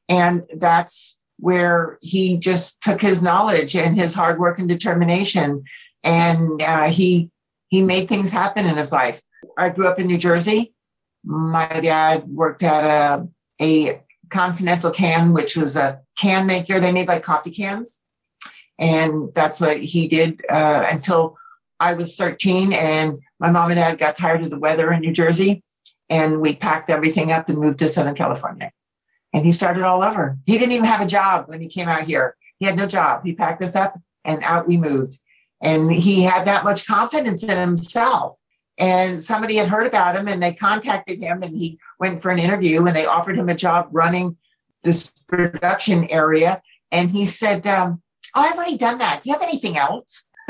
And 0.09 0.43
that's 0.57 1.17
where 1.37 1.97
he 2.01 2.37
just 2.37 2.81
took 2.81 3.01
his 3.01 3.21
knowledge 3.21 3.75
and 3.75 3.99
his 3.99 4.13
hard 4.13 4.39
work 4.39 4.59
and 4.59 4.67
determination 4.67 5.63
and 6.03 6.61
uh, 6.61 6.89
he 6.89 7.29
he 7.69 7.81
made 7.81 8.07
things 8.07 8.29
happen 8.29 8.67
in 8.67 8.77
his 8.77 8.91
life. 8.91 9.21
I 9.57 9.69
grew 9.69 9.87
up 9.87 9.99
in 9.99 10.07
new 10.07 10.17
jersey. 10.17 10.73
My 11.23 11.67
dad 11.81 12.27
worked 12.27 12.61
at 12.61 12.83
a, 12.83 13.27
a 13.61 14.01
continental 14.29 14.91
can 14.91 15.33
which 15.33 15.57
was 15.57 15.75
a 15.75 16.01
can 16.17 16.45
maker. 16.45 16.79
They 16.79 16.91
made 16.91 17.07
like 17.07 17.23
coffee 17.23 17.51
cans. 17.51 18.03
And 18.79 19.33
that's 19.33 19.59
what 19.59 19.77
he 19.77 20.07
did 20.07 20.41
uh, 20.49 20.85
until 20.89 21.37
i 21.83 21.93
was 21.93 22.15
13 22.15 22.73
and 22.73 23.19
my 23.39 23.51
mom 23.51 23.69
and 23.69 23.77
dad 23.77 23.97
got 23.97 24.15
tired 24.15 24.41
of 24.43 24.49
the 24.49 24.59
weather 24.59 24.91
in 24.93 25.01
new 25.01 25.11
jersey 25.11 25.63
and 26.09 26.39
we 26.39 26.55
packed 26.55 26.89
everything 26.89 27.31
up 27.31 27.49
and 27.49 27.57
moved 27.57 27.79
to 27.79 27.89
southern 27.89 28.15
california 28.15 28.71
and 29.33 29.45
he 29.45 29.51
started 29.51 29.83
all 29.83 30.03
over. 30.03 30.37
He 30.45 30.57
didn't 30.57 30.73
even 30.73 30.85
have 30.85 31.01
a 31.01 31.07
job 31.07 31.47
when 31.47 31.59
he 31.59 31.67
came 31.67 31.89
out 31.89 32.03
here. 32.03 32.35
He 32.59 32.65
had 32.65 32.77
no 32.77 32.85
job. 32.85 33.25
He 33.25 33.33
packed 33.33 33.61
us 33.61 33.75
up 33.75 33.99
and 34.23 34.43
out 34.43 34.67
we 34.67 34.77
moved. 34.77 35.19
And 35.61 35.91
he 35.91 36.21
had 36.21 36.45
that 36.45 36.63
much 36.63 36.85
confidence 36.85 37.43
in 37.43 37.57
himself. 37.57 38.37
And 38.77 39.23
somebody 39.23 39.55
had 39.55 39.67
heard 39.67 39.87
about 39.87 40.15
him 40.15 40.27
and 40.27 40.41
they 40.41 40.53
contacted 40.53 41.19
him 41.19 41.43
and 41.43 41.55
he 41.55 41.79
went 41.99 42.21
for 42.21 42.31
an 42.31 42.39
interview 42.39 42.85
and 42.85 42.95
they 42.95 43.05
offered 43.05 43.37
him 43.37 43.49
a 43.49 43.55
job 43.55 43.89
running 43.91 44.37
this 44.83 45.07
production 45.27 46.05
area. 46.09 46.61
And 46.91 47.09
he 47.09 47.25
said, 47.25 47.65
um, 47.67 48.01
Oh, 48.35 48.41
I've 48.41 48.55
already 48.55 48.77
done 48.77 48.97
that. 48.97 49.21
Do 49.23 49.29
you 49.29 49.33
have 49.35 49.43
anything 49.43 49.77
else? 49.77 50.25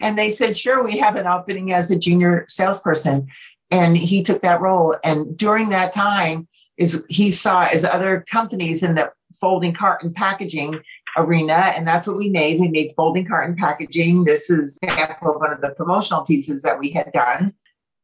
and 0.00 0.18
they 0.18 0.30
said, 0.30 0.56
Sure, 0.56 0.84
we 0.84 0.96
have 0.98 1.16
an 1.16 1.26
opening 1.26 1.72
as 1.72 1.90
a 1.90 1.98
junior 1.98 2.46
salesperson. 2.48 3.28
And 3.70 3.96
he 3.96 4.22
took 4.22 4.40
that 4.40 4.60
role. 4.60 4.96
And 5.04 5.36
during 5.36 5.68
that 5.68 5.92
time, 5.92 6.47
is 6.78 7.04
he 7.08 7.30
saw 7.30 7.64
as 7.64 7.84
other 7.84 8.24
companies 8.30 8.82
in 8.82 8.94
the 8.94 9.12
folding 9.38 9.72
carton 9.72 10.12
packaging 10.12 10.80
arena, 11.16 11.72
and 11.76 11.86
that's 11.86 12.06
what 12.06 12.16
we 12.16 12.30
made. 12.30 12.60
We 12.60 12.68
made 12.68 12.92
folding 12.96 13.26
carton 13.26 13.56
packaging. 13.56 14.24
This 14.24 14.48
is 14.48 14.78
example 14.82 15.34
of 15.34 15.40
one 15.40 15.52
of 15.52 15.60
the 15.60 15.70
promotional 15.70 16.24
pieces 16.24 16.62
that 16.62 16.78
we 16.78 16.90
had 16.90 17.12
done. 17.12 17.52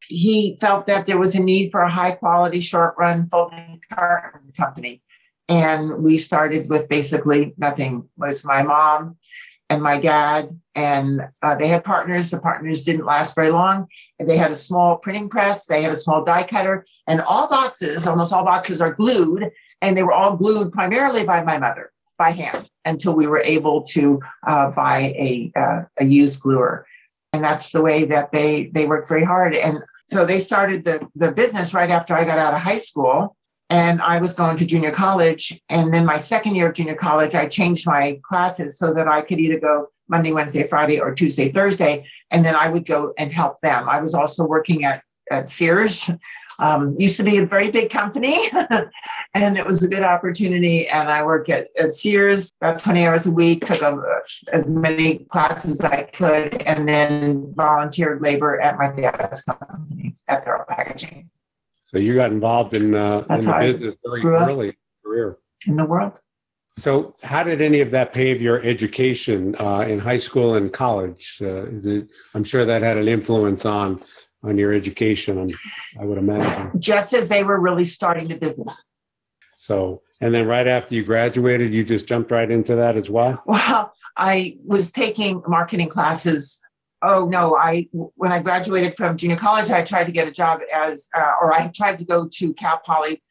He 0.06 0.58
felt 0.60 0.86
that 0.86 1.06
there 1.06 1.18
was 1.18 1.34
a 1.34 1.40
need 1.40 1.70
for 1.70 1.80
a 1.80 1.90
high 1.90 2.12
quality 2.12 2.60
short 2.60 2.94
run 2.98 3.28
folding 3.28 3.80
carton 3.90 4.52
company. 4.56 5.02
And 5.48 6.02
we 6.02 6.18
started 6.18 6.68
with 6.68 6.88
basically 6.88 7.54
nothing. 7.56 7.98
It 7.98 8.20
was 8.20 8.44
my 8.44 8.62
mom 8.62 9.16
and 9.70 9.82
my 9.82 9.98
dad, 9.98 10.58
and 10.74 11.22
uh, 11.42 11.54
they 11.54 11.68
had 11.68 11.84
partners. 11.84 12.30
The 12.30 12.38
partners 12.38 12.84
didn't 12.84 13.06
last 13.06 13.34
very 13.34 13.50
long. 13.50 13.86
They 14.18 14.36
had 14.36 14.50
a 14.50 14.56
small 14.56 14.98
printing 14.98 15.28
press, 15.28 15.66
they 15.66 15.82
had 15.82 15.92
a 15.92 15.96
small 15.96 16.24
die 16.24 16.44
cutter, 16.44 16.84
and 17.06 17.20
all 17.20 17.48
boxes, 17.48 18.06
almost 18.06 18.32
all 18.32 18.44
boxes, 18.44 18.80
are 18.80 18.94
glued, 18.94 19.50
and 19.80 19.96
they 19.96 20.02
were 20.02 20.12
all 20.12 20.36
glued 20.36 20.72
primarily 20.72 21.24
by 21.24 21.42
my 21.42 21.58
mother 21.58 21.92
by 22.18 22.30
hand 22.30 22.68
until 22.84 23.14
we 23.14 23.26
were 23.26 23.40
able 23.40 23.82
to 23.82 24.20
uh, 24.46 24.70
buy 24.70 25.14
a, 25.16 25.52
uh, 25.56 25.82
a 25.98 26.04
used 26.04 26.42
gluer. 26.42 26.86
And 27.32 27.42
that's 27.42 27.70
the 27.70 27.82
way 27.82 28.04
that 28.04 28.30
they 28.30 28.66
they 28.66 28.86
worked 28.86 29.08
very 29.08 29.24
hard. 29.24 29.56
And 29.56 29.78
so 30.06 30.24
they 30.24 30.38
started 30.38 30.84
the, 30.84 31.06
the 31.14 31.32
business 31.32 31.74
right 31.74 31.90
after 31.90 32.14
I 32.14 32.24
got 32.24 32.38
out 32.38 32.54
of 32.54 32.60
high 32.60 32.78
school 32.78 33.36
and 33.70 34.00
I 34.02 34.18
was 34.18 34.34
going 34.34 34.56
to 34.58 34.66
junior 34.66 34.90
college. 34.90 35.60
And 35.68 35.92
then 35.92 36.04
my 36.04 36.18
second 36.18 36.54
year 36.54 36.68
of 36.68 36.74
junior 36.74 36.94
college, 36.94 37.34
I 37.34 37.46
changed 37.46 37.86
my 37.86 38.20
classes 38.22 38.78
so 38.78 38.92
that 38.94 39.08
I 39.08 39.22
could 39.22 39.40
either 39.40 39.58
go 39.58 39.88
Monday, 40.08 40.32
Wednesday, 40.32 40.66
Friday, 40.68 41.00
or 41.00 41.14
Tuesday, 41.14 41.48
Thursday. 41.48 42.06
And 42.30 42.44
then 42.44 42.54
I 42.54 42.68
would 42.68 42.84
go 42.86 43.14
and 43.18 43.32
help 43.32 43.58
them. 43.60 43.88
I 43.88 44.00
was 44.00 44.14
also 44.14 44.44
working 44.44 44.84
at, 44.84 45.02
at 45.30 45.50
Sears. 45.50 46.10
Um, 46.60 46.94
used 47.00 47.16
to 47.16 47.24
be 47.24 47.38
a 47.38 47.46
very 47.46 47.68
big 47.68 47.90
company 47.90 48.48
and 49.34 49.58
it 49.58 49.66
was 49.66 49.82
a 49.82 49.88
good 49.88 50.04
opportunity. 50.04 50.86
And 50.86 51.08
I 51.08 51.24
worked 51.24 51.48
at, 51.48 51.68
at 51.76 51.94
Sears 51.94 52.52
about 52.60 52.78
20 52.78 53.04
hours 53.04 53.26
a 53.26 53.30
week, 53.32 53.64
took 53.64 53.82
a, 53.82 54.00
as 54.52 54.68
many 54.70 55.24
classes 55.32 55.80
as 55.80 55.80
I 55.80 56.04
could, 56.04 56.62
and 56.62 56.88
then 56.88 57.52
volunteered 57.54 58.22
labor 58.22 58.60
at 58.60 58.78
my 58.78 58.88
dad's 58.88 59.42
company 59.42 60.14
at 60.28 60.44
Thoro 60.44 60.64
Packaging. 60.68 61.28
So 61.80 61.98
you 61.98 62.14
got 62.14 62.30
involved 62.30 62.74
in, 62.74 62.94
uh, 62.94 63.24
in 63.28 63.40
the 63.40 63.56
business 63.60 63.94
very 64.04 64.24
early 64.24 64.76
career. 65.04 65.38
In 65.66 65.76
the 65.76 65.84
world. 65.84 66.20
So, 66.76 67.14
how 67.22 67.44
did 67.44 67.60
any 67.60 67.80
of 67.80 67.92
that 67.92 68.12
pave 68.12 68.42
your 68.42 68.60
education 68.62 69.54
uh, 69.60 69.80
in 69.80 70.00
high 70.00 70.18
school 70.18 70.54
and 70.54 70.72
college? 70.72 71.38
Uh, 71.40 71.66
it, 71.68 72.08
I'm 72.34 72.42
sure 72.42 72.64
that 72.64 72.82
had 72.82 72.96
an 72.96 73.06
influence 73.06 73.64
on 73.64 74.00
on 74.44 74.58
your 74.58 74.72
education. 74.72 75.38
I'm, 75.38 75.48
I 76.00 76.04
would 76.04 76.18
imagine. 76.18 76.78
Just 76.78 77.12
as 77.14 77.28
they 77.28 77.42
were 77.42 77.60
really 77.60 77.84
starting 77.84 78.28
the 78.28 78.36
business. 78.36 78.84
So, 79.58 80.02
and 80.20 80.34
then 80.34 80.46
right 80.46 80.66
after 80.66 80.94
you 80.94 81.02
graduated, 81.02 81.72
you 81.72 81.84
just 81.84 82.06
jumped 82.06 82.30
right 82.30 82.50
into 82.50 82.76
that 82.76 82.96
as 82.96 83.08
well. 83.08 83.42
Well, 83.46 83.92
I 84.16 84.58
was 84.64 84.90
taking 84.90 85.42
marketing 85.48 85.88
classes. 85.88 86.60
Oh 87.02 87.26
no, 87.26 87.56
I 87.56 87.88
when 87.92 88.32
I 88.32 88.40
graduated 88.40 88.96
from 88.96 89.16
junior 89.16 89.36
college, 89.36 89.70
I 89.70 89.82
tried 89.82 90.04
to 90.04 90.12
get 90.12 90.28
a 90.28 90.30
job 90.30 90.60
as, 90.72 91.08
uh, 91.16 91.32
or 91.40 91.52
I 91.52 91.68
tried 91.68 91.98
to 91.98 92.04
go 92.04 92.28
to 92.28 92.54
Cal 92.54 92.78
Poly 92.84 93.22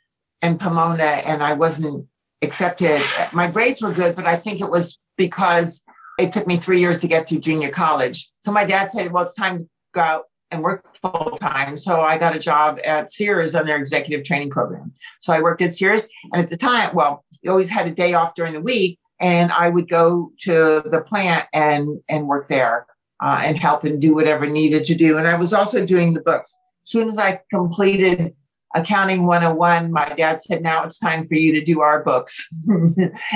and 0.41 0.60
Pomona, 0.60 1.03
and 1.03 1.41
I 1.43 1.53
wasn't 1.53 2.05
accepted. 2.41 3.01
My 3.32 3.48
grades 3.48 3.82
were 3.82 3.93
good, 3.93 4.15
but 4.15 4.25
I 4.25 4.36
think 4.36 4.60
it 4.60 4.70
was 4.70 5.00
because 5.17 5.82
it 6.20 6.32
took 6.32 6.46
me 6.46 6.58
three 6.58 6.79
years 6.79 7.00
to 7.01 7.08
get 7.08 7.27
through 7.27 7.39
junior 7.39 7.72
college. 7.72 8.32
So 8.41 8.51
my 8.51 8.65
dad 8.65 8.91
said, 8.91 9.12
well, 9.12 9.24
it's 9.24 9.34
time 9.34 9.60
to 9.60 9.70
go 9.93 10.01
out 10.01 10.24
and 10.53 10.63
work 10.63 10.86
full 11.01 11.38
time. 11.39 11.77
So 11.77 12.01
I 12.01 12.17
got 12.17 12.36
a 12.36 12.39
job 12.39 12.79
at 12.86 13.12
Sears 13.12 13.55
on 13.55 13.65
their 13.65 13.77
executive 13.77 14.25
training 14.25 14.50
program. 14.50 14.93
So 15.19 15.33
I 15.33 15.41
worked 15.41 15.62
at 15.62 15.75
Sears. 15.75 16.07
And 16.31 16.41
at 16.41 16.50
the 16.50 16.57
time, 16.57 16.93
well, 16.93 17.24
you 17.41 17.51
always 17.51 17.69
had 17.69 17.88
a 17.88 17.91
day 17.91 18.13
off 18.13 18.36
during 18.36 18.53
the 18.53 18.62
week. 18.62 19.00
And 19.19 19.51
I 19.51 19.69
would 19.69 19.89
go 19.89 20.31
to 20.41 20.83
the 20.86 21.01
plant 21.01 21.48
and, 21.53 22.01
and 22.10 22.27
work 22.27 22.48
there 22.48 22.86
uh, 23.24 23.41
and 23.43 23.57
help 23.57 23.83
and 23.83 24.01
do 24.01 24.13
whatever 24.13 24.45
needed 24.45 24.86
to 24.86 24.95
do. 24.95 25.17
And 25.17 25.27
I 25.27 25.36
was 25.36 25.53
also 25.53 25.86
doing 25.86 26.13
the 26.13 26.22
books. 26.22 26.55
As 26.83 26.89
soon 26.89 27.10
as 27.10 27.17
I 27.17 27.41
completed 27.50 28.33
accounting 28.75 29.25
101 29.25 29.91
my 29.91 30.10
dad 30.10 30.41
said 30.41 30.63
now 30.63 30.83
it's 30.83 30.98
time 30.98 31.25
for 31.25 31.36
you 31.36 31.51
to 31.51 31.63
do 31.63 31.81
our 31.81 32.03
books 32.03 32.43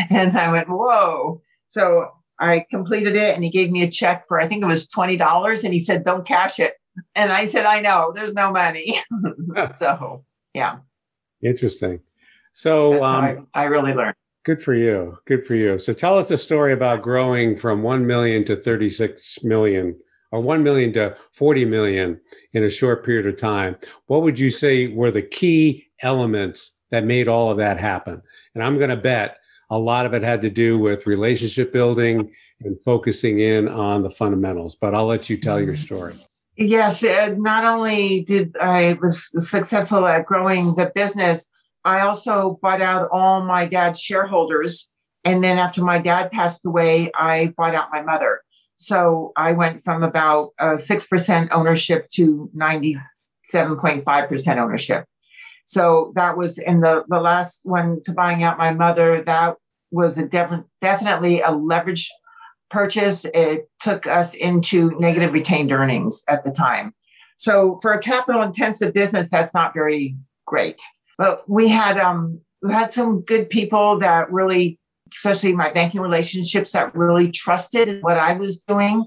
and 0.09 0.35
i 0.37 0.51
went 0.51 0.67
whoa 0.67 1.39
so 1.67 2.09
i 2.39 2.65
completed 2.71 3.15
it 3.15 3.35
and 3.35 3.43
he 3.43 3.51
gave 3.51 3.69
me 3.69 3.83
a 3.83 3.89
check 3.89 4.27
for 4.27 4.39
i 4.39 4.47
think 4.47 4.63
it 4.63 4.67
was 4.67 4.87
$20 4.87 5.63
and 5.63 5.73
he 5.73 5.79
said 5.79 6.03
don't 6.03 6.25
cash 6.25 6.59
it 6.59 6.73
and 7.15 7.31
i 7.31 7.45
said 7.45 7.65
i 7.65 7.79
know 7.79 8.11
there's 8.13 8.33
no 8.33 8.51
money 8.51 8.99
so 9.73 10.23
yeah 10.53 10.77
interesting 11.41 11.99
so 12.51 13.03
um, 13.03 13.47
I, 13.53 13.61
I 13.61 13.63
really 13.65 13.93
learned 13.93 14.15
good 14.43 14.61
for 14.61 14.73
you 14.73 15.17
good 15.25 15.45
for 15.45 15.55
you 15.55 15.77
so 15.79 15.93
tell 15.93 16.17
us 16.17 16.31
a 16.31 16.37
story 16.37 16.73
about 16.73 17.01
growing 17.01 17.55
from 17.55 17.83
1 17.83 18.05
million 18.05 18.43
to 18.45 18.55
36 18.55 19.43
million 19.43 19.95
or 20.31 20.41
1 20.41 20.63
million 20.63 20.93
to 20.93 21.15
40 21.33 21.65
million 21.65 22.19
in 22.53 22.63
a 22.63 22.69
short 22.69 23.05
period 23.05 23.27
of 23.27 23.37
time, 23.37 23.77
what 24.07 24.21
would 24.21 24.39
you 24.39 24.49
say 24.49 24.87
were 24.87 25.11
the 25.11 25.21
key 25.21 25.87
elements 26.01 26.77
that 26.91 27.05
made 27.05 27.27
all 27.27 27.51
of 27.51 27.57
that 27.57 27.79
happen? 27.79 28.21
And 28.53 28.63
I'm 28.63 28.77
going 28.77 28.89
to 28.89 28.97
bet 28.97 29.37
a 29.69 29.77
lot 29.77 30.05
of 30.05 30.13
it 30.13 30.23
had 30.23 30.41
to 30.41 30.49
do 30.49 30.79
with 30.79 31.07
relationship 31.07 31.73
building 31.73 32.31
and 32.61 32.77
focusing 32.85 33.39
in 33.39 33.67
on 33.67 34.03
the 34.03 34.11
fundamentals, 34.11 34.75
but 34.75 34.95
I'll 34.95 35.05
let 35.05 35.29
you 35.29 35.37
tell 35.37 35.59
your 35.59 35.73
mm-hmm. 35.73 35.83
story. 35.83 36.13
Yes, 36.57 37.03
uh, 37.03 37.35
not 37.37 37.63
only 37.65 38.23
did 38.23 38.57
I 38.59 38.97
was 38.99 39.29
successful 39.47 40.07
at 40.07 40.25
growing 40.25 40.73
the 40.73 40.91
business, 40.95 41.47
I 41.85 41.99
also 41.99 42.57
bought 42.63 42.81
out 42.81 43.09
all 43.11 43.41
my 43.41 43.67
dad's 43.67 44.01
shareholders. 44.01 44.89
And 45.23 45.43
then 45.43 45.59
after 45.59 45.83
my 45.83 45.99
dad 45.99 46.31
passed 46.31 46.65
away, 46.65 47.11
I 47.15 47.53
bought 47.55 47.75
out 47.75 47.89
my 47.91 48.01
mother. 48.01 48.41
So 48.75 49.33
I 49.35 49.51
went 49.51 49.83
from 49.83 50.01
about 50.01 50.53
uh, 50.57 50.77
6% 50.77 51.49
ownership 51.51 52.09
to 52.13 52.49
97.5% 52.55 54.57
ownership. 54.57 55.05
So 55.65 56.11
that 56.15 56.37
was 56.37 56.57
in 56.57 56.79
the, 56.79 57.03
the 57.07 57.19
last 57.19 57.61
one 57.65 58.01
to 58.05 58.13
buying 58.13 58.41
out 58.41 58.57
my 58.57 58.73
mother. 58.73 59.21
That 59.21 59.57
was 59.91 60.17
a 60.17 60.27
def- 60.27 60.63
definitely 60.81 61.41
a 61.41 61.51
leverage 61.51 62.09
purchase. 62.69 63.25
It 63.33 63.69
took 63.81 64.07
us 64.07 64.33
into 64.33 64.97
negative 64.99 65.33
retained 65.33 65.71
earnings 65.71 66.23
at 66.27 66.43
the 66.43 66.51
time. 66.51 66.93
So 67.37 67.77
for 67.81 67.93
a 67.93 67.99
capital 67.99 68.41
intensive 68.41 68.93
business, 68.93 69.29
that's 69.29 69.53
not 69.53 69.73
very 69.73 70.15
great. 70.45 70.81
But 71.17 71.41
we 71.47 71.67
had 71.67 71.97
um, 71.97 72.41
we 72.61 72.71
had 72.71 72.91
some 72.91 73.21
good 73.21 73.49
people 73.49 73.99
that 73.99 74.31
really 74.31 74.79
especially 75.13 75.55
my 75.55 75.69
banking 75.69 76.01
relationships 76.01 76.71
that 76.71 76.93
really 76.95 77.31
trusted 77.31 78.01
what 78.01 78.17
I 78.17 78.33
was 78.33 78.57
doing 78.63 79.05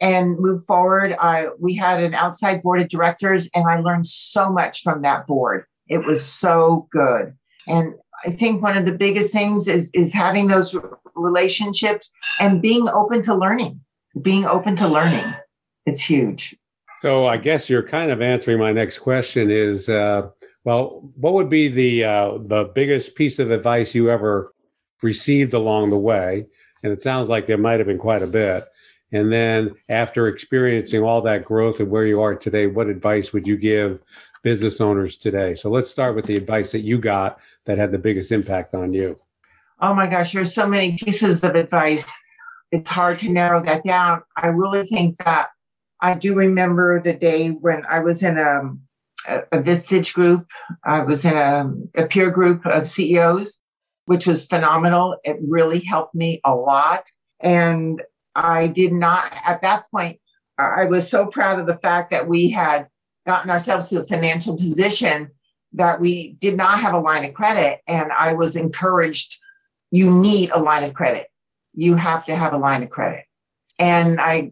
and 0.00 0.38
move 0.38 0.64
forward. 0.64 1.14
I, 1.20 1.48
we 1.58 1.74
had 1.74 2.02
an 2.02 2.14
outside 2.14 2.62
board 2.62 2.80
of 2.80 2.88
directors, 2.88 3.48
and 3.54 3.66
I 3.68 3.80
learned 3.80 4.06
so 4.06 4.50
much 4.50 4.82
from 4.82 5.02
that 5.02 5.26
board. 5.26 5.64
It 5.88 6.04
was 6.04 6.24
so 6.24 6.88
good. 6.90 7.34
And 7.66 7.94
I 8.24 8.30
think 8.30 8.62
one 8.62 8.76
of 8.76 8.86
the 8.86 8.96
biggest 8.96 9.32
things 9.32 9.68
is, 9.68 9.90
is 9.94 10.12
having 10.12 10.48
those 10.48 10.74
relationships 11.16 12.10
and 12.40 12.60
being 12.62 12.88
open 12.88 13.22
to 13.22 13.34
learning, 13.34 13.80
being 14.20 14.44
open 14.44 14.76
to 14.76 14.88
learning. 14.88 15.34
It's 15.86 16.00
huge. 16.00 16.56
So 17.00 17.26
I 17.26 17.36
guess 17.36 17.68
you're 17.68 17.82
kind 17.82 18.10
of 18.10 18.22
answering 18.22 18.58
my 18.58 18.72
next 18.72 18.98
question 18.98 19.50
is, 19.50 19.88
uh, 19.88 20.28
well, 20.64 21.10
what 21.16 21.34
would 21.34 21.50
be 21.50 21.68
the 21.68 22.04
uh, 22.04 22.38
the 22.38 22.64
biggest 22.74 23.14
piece 23.14 23.38
of 23.38 23.50
advice 23.50 23.94
you 23.94 24.10
ever 24.10 24.54
received 25.04 25.54
along 25.54 25.90
the 25.90 25.98
way. 25.98 26.46
And 26.82 26.92
it 26.92 27.00
sounds 27.00 27.28
like 27.28 27.46
there 27.46 27.58
might 27.58 27.78
have 27.78 27.86
been 27.86 27.98
quite 27.98 28.22
a 28.22 28.26
bit. 28.26 28.64
And 29.12 29.32
then 29.32 29.74
after 29.88 30.26
experiencing 30.26 31.04
all 31.04 31.20
that 31.22 31.44
growth 31.44 31.78
and 31.78 31.90
where 31.90 32.06
you 32.06 32.20
are 32.20 32.34
today, 32.34 32.66
what 32.66 32.88
advice 32.88 33.32
would 33.32 33.46
you 33.46 33.56
give 33.56 34.00
business 34.42 34.80
owners 34.80 35.16
today? 35.16 35.54
So 35.54 35.70
let's 35.70 35.90
start 35.90 36.16
with 36.16 36.26
the 36.26 36.36
advice 36.36 36.72
that 36.72 36.80
you 36.80 36.98
got 36.98 37.38
that 37.66 37.78
had 37.78 37.92
the 37.92 37.98
biggest 37.98 38.32
impact 38.32 38.74
on 38.74 38.92
you. 38.92 39.16
Oh 39.84 39.92
my 39.92 40.08
gosh, 40.08 40.32
there's 40.32 40.54
so 40.54 40.66
many 40.66 40.96
pieces 40.96 41.44
of 41.44 41.54
advice. 41.54 42.10
It's 42.72 42.88
hard 42.88 43.18
to 43.18 43.30
narrow 43.30 43.62
that 43.62 43.84
down. 43.84 44.22
I 44.36 44.46
really 44.46 44.86
think 44.86 45.18
that 45.24 45.48
I 46.00 46.14
do 46.14 46.34
remember 46.34 47.00
the 47.00 47.12
day 47.12 47.50
when 47.50 47.84
I 47.88 48.00
was 48.00 48.22
in 48.22 48.38
a, 48.38 48.72
a, 49.28 49.38
a 49.52 49.62
Vistage 49.62 50.14
group. 50.14 50.46
I 50.84 51.00
was 51.00 51.24
in 51.24 51.36
a, 51.36 51.70
a 51.96 52.06
peer 52.06 52.30
group 52.30 52.64
of 52.66 52.88
CEOs 52.88 53.60
which 54.06 54.26
was 54.26 54.46
phenomenal. 54.46 55.16
It 55.24 55.36
really 55.46 55.80
helped 55.80 56.14
me 56.14 56.40
a 56.44 56.54
lot. 56.54 57.06
And 57.40 58.02
I 58.34 58.68
did 58.68 58.92
not, 58.92 59.32
at 59.44 59.62
that 59.62 59.84
point, 59.90 60.20
I 60.58 60.84
was 60.84 61.08
so 61.08 61.26
proud 61.26 61.58
of 61.58 61.66
the 61.66 61.78
fact 61.78 62.10
that 62.10 62.28
we 62.28 62.50
had 62.50 62.86
gotten 63.26 63.50
ourselves 63.50 63.88
to 63.88 64.00
a 64.00 64.04
financial 64.04 64.56
position 64.56 65.30
that 65.72 66.00
we 66.00 66.34
did 66.34 66.56
not 66.56 66.78
have 66.78 66.94
a 66.94 67.00
line 67.00 67.24
of 67.24 67.34
credit. 67.34 67.80
And 67.88 68.12
I 68.12 68.34
was 68.34 68.54
encouraged, 68.54 69.38
you 69.94 70.10
need 70.10 70.50
a 70.50 70.58
line 70.58 70.82
of 70.82 70.92
credit. 70.92 71.28
You 71.72 71.94
have 71.94 72.24
to 72.26 72.34
have 72.34 72.52
a 72.52 72.58
line 72.58 72.82
of 72.82 72.90
credit. 72.90 73.24
And 73.78 74.20
I, 74.20 74.50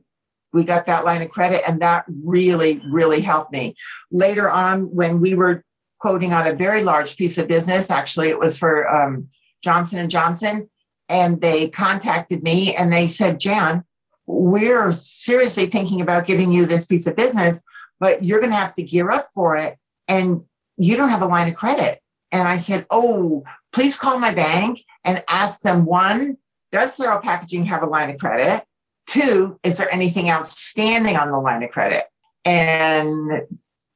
we 0.53 0.63
got 0.63 0.87
that 0.87 1.05
line 1.05 1.21
of 1.21 1.31
credit, 1.31 1.63
and 1.67 1.83
that 1.83 2.05
really, 2.25 2.81
really 2.89 3.21
helped 3.21 3.53
me. 3.53 3.75
Later 4.13 4.49
on, 4.49 4.95
when 4.95 5.21
we 5.21 5.35
were 5.35 5.65
quoting 5.99 6.33
on 6.33 6.47
a 6.47 6.53
very 6.53 6.85
large 6.85 7.17
piece 7.17 7.39
of 7.39 7.49
business, 7.49 7.91
actually, 7.91 8.29
it 8.29 8.39
was 8.39 8.57
for 8.57 8.89
um, 8.89 9.29
Johnson 9.65 9.99
and 9.99 10.09
Johnson, 10.09 10.71
and 11.09 11.41
they 11.41 11.69
contacted 11.69 12.45
me 12.45 12.77
and 12.77 12.93
they 12.93 13.09
said, 13.09 13.41
Jan, 13.41 13.83
we're 14.27 14.93
seriously 14.93 15.67
thinking 15.67 16.01
about 16.01 16.29
giving 16.29 16.53
you 16.53 16.67
this 16.67 16.87
piece 16.87 17.09
of 17.09 17.17
business, 17.17 17.65
but 17.99 18.25
you're 18.25 18.39
going 18.39 18.53
to 18.53 18.57
have 18.57 18.75
to 18.75 18.85
gear 18.85 19.11
up 19.11 19.27
for 19.35 19.57
it, 19.57 19.77
and 20.07 20.43
you 20.77 20.97
don't 20.97 21.11
have 21.11 21.23
a 21.23 21.27
line 21.27 21.49
of 21.49 21.57
credit. 21.57 21.99
And 22.31 22.47
I 22.47 22.59
said, 22.59 22.87
Oh, 22.91 23.43
please 23.73 23.99
call 23.99 24.21
my 24.21 24.33
bank 24.33 24.85
and 25.05 25.23
ask 25.29 25.61
them 25.61 25.85
one, 25.85 26.37
does 26.71 26.95
Thoro 26.95 27.21
Packaging 27.21 27.67
have 27.67 27.83
a 27.83 27.87
line 27.87 28.11
of 28.11 28.19
credit? 28.19 28.65
Two, 29.07 29.59
is 29.63 29.77
there 29.77 29.93
anything 29.93 30.31
outstanding 30.31 31.17
on 31.17 31.31
the 31.31 31.39
line 31.39 31.63
of 31.63 31.71
credit? 31.71 32.05
And 32.45 33.43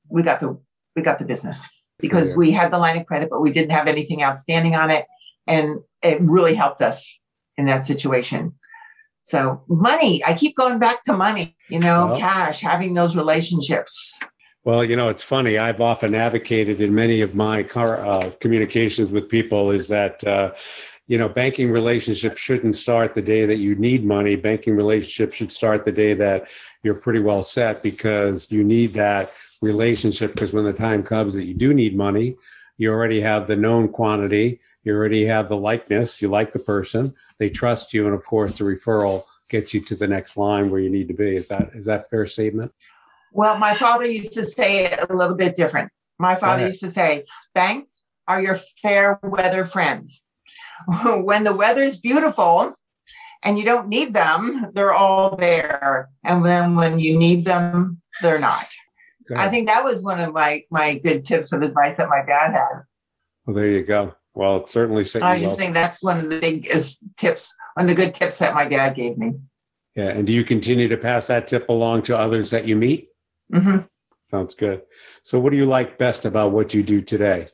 we 0.08 0.22
got 0.22 0.40
the 0.40 0.58
we 0.94 1.02
got 1.02 1.18
the 1.18 1.24
business 1.24 1.68
because 1.98 2.36
we 2.36 2.50
had 2.50 2.72
the 2.72 2.78
line 2.78 2.96
of 2.98 3.06
credit, 3.06 3.30
but 3.30 3.40
we 3.40 3.52
didn't 3.52 3.70
have 3.72 3.88
anything 3.88 4.22
outstanding 4.22 4.74
on 4.74 4.90
it 4.90 5.06
and 5.46 5.80
it 6.02 6.20
really 6.20 6.54
helped 6.54 6.82
us 6.82 7.20
in 7.56 7.66
that 7.66 7.86
situation. 7.86 8.54
So 9.22 9.64
money, 9.68 10.24
I 10.24 10.34
keep 10.34 10.56
going 10.56 10.78
back 10.78 11.02
to 11.04 11.12
money, 11.12 11.56
you 11.68 11.78
know, 11.78 12.08
well, 12.08 12.18
cash, 12.18 12.60
having 12.60 12.94
those 12.94 13.16
relationships. 13.16 14.18
Well, 14.64 14.84
you 14.84 14.96
know, 14.96 15.08
it's 15.08 15.22
funny. 15.22 15.58
I've 15.58 15.80
often 15.80 16.14
advocated 16.14 16.80
in 16.80 16.94
many 16.94 17.20
of 17.22 17.34
my 17.34 17.62
car, 17.62 18.04
uh, 18.04 18.30
communications 18.40 19.10
with 19.10 19.28
people 19.28 19.70
is 19.70 19.88
that 19.88 20.24
uh, 20.26 20.52
you 21.06 21.18
know, 21.18 21.28
banking 21.28 21.70
relationships 21.70 22.40
shouldn't 22.40 22.74
start 22.74 23.14
the 23.14 23.22
day 23.22 23.46
that 23.46 23.56
you 23.56 23.74
need 23.76 24.04
money. 24.04 24.34
Banking 24.34 24.74
relationships 24.74 25.36
should 25.36 25.52
start 25.52 25.84
the 25.84 25.92
day 25.92 26.14
that 26.14 26.48
you're 26.82 26.94
pretty 26.94 27.20
well 27.20 27.42
set 27.42 27.82
because 27.82 28.50
you 28.50 28.64
need 28.64 28.92
that 28.94 29.32
relationship 29.62 30.32
because 30.32 30.52
when 30.52 30.64
the 30.64 30.72
time 30.72 31.02
comes 31.02 31.34
that 31.34 31.44
you 31.44 31.54
do 31.54 31.72
need 31.72 31.96
money, 31.96 32.36
you 32.76 32.90
already 32.90 33.20
have 33.20 33.46
the 33.46 33.56
known 33.56 33.88
quantity, 33.88 34.60
you 34.82 34.94
already 34.94 35.24
have 35.26 35.48
the 35.48 35.56
likeness, 35.56 36.20
you 36.20 36.28
like 36.28 36.52
the 36.52 36.58
person, 36.58 37.14
they 37.38 37.50
trust 37.50 37.94
you, 37.94 38.06
and 38.06 38.14
of 38.14 38.24
course 38.24 38.58
the 38.58 38.64
referral 38.64 39.22
gets 39.48 39.72
you 39.72 39.80
to 39.80 39.94
the 39.94 40.08
next 40.08 40.36
line 40.36 40.70
where 40.70 40.80
you 40.80 40.90
need 40.90 41.08
to 41.08 41.14
be. 41.14 41.36
Is 41.36 41.48
that 41.48 41.70
is 41.74 41.86
that 41.86 42.00
a 42.00 42.04
fair 42.04 42.26
statement? 42.26 42.72
Well, 43.32 43.56
my 43.58 43.74
father 43.74 44.06
used 44.06 44.32
to 44.34 44.44
say 44.44 44.86
it 44.86 44.98
a 45.08 45.14
little 45.14 45.36
bit 45.36 45.54
different. 45.54 45.90
My 46.18 46.34
father 46.34 46.66
used 46.66 46.80
to 46.80 46.90
say, 46.90 47.24
banks 47.54 48.04
are 48.26 48.40
your 48.40 48.58
fair 48.82 49.20
weather 49.22 49.66
friends. 49.66 50.25
when 51.22 51.44
the 51.44 51.54
weather's 51.54 51.98
beautiful 51.98 52.74
and 53.42 53.58
you 53.58 53.64
don't 53.64 53.88
need 53.88 54.14
them, 54.14 54.70
they're 54.74 54.94
all 54.94 55.36
there. 55.36 56.08
And 56.24 56.44
then 56.44 56.76
when 56.76 56.98
you 56.98 57.18
need 57.18 57.44
them, 57.44 58.00
they're 58.22 58.38
not. 58.38 58.66
I 59.34 59.48
think 59.48 59.66
that 59.66 59.82
was 59.82 60.00
one 60.00 60.20
of 60.20 60.32
my 60.32 60.62
my 60.70 60.98
good 60.98 61.26
tips 61.26 61.52
of 61.52 61.62
advice 61.62 61.96
that 61.96 62.08
my 62.08 62.22
dad 62.24 62.52
had. 62.52 62.82
Well, 63.44 63.56
there 63.56 63.68
you 63.68 63.84
go. 63.84 64.14
Well, 64.34 64.58
it 64.58 64.70
certainly 64.70 65.04
I 65.22 65.40
just 65.40 65.58
think 65.58 65.74
that's 65.74 66.02
one 66.02 66.18
of 66.18 66.30
the 66.30 66.40
biggest 66.40 67.02
tips, 67.16 67.54
one 67.74 67.88
of 67.88 67.96
the 67.96 68.00
good 68.00 68.14
tips 68.14 68.38
that 68.38 68.54
my 68.54 68.68
dad 68.68 68.94
gave 68.94 69.16
me. 69.16 69.32
Yeah, 69.94 70.08
and 70.08 70.26
do 70.26 70.32
you 70.32 70.44
continue 70.44 70.88
to 70.88 70.96
pass 70.96 71.28
that 71.28 71.46
tip 71.46 71.68
along 71.70 72.02
to 72.02 72.16
others 72.16 72.50
that 72.50 72.68
you 72.68 72.76
meet? 72.76 73.08
hmm 73.52 73.78
Sounds 74.24 74.54
good. 74.54 74.82
So, 75.22 75.38
what 75.38 75.50
do 75.50 75.56
you 75.56 75.66
like 75.66 75.98
best 75.98 76.24
about 76.24 76.52
what 76.52 76.74
you 76.74 76.82
do 76.82 77.00
today? 77.00 77.48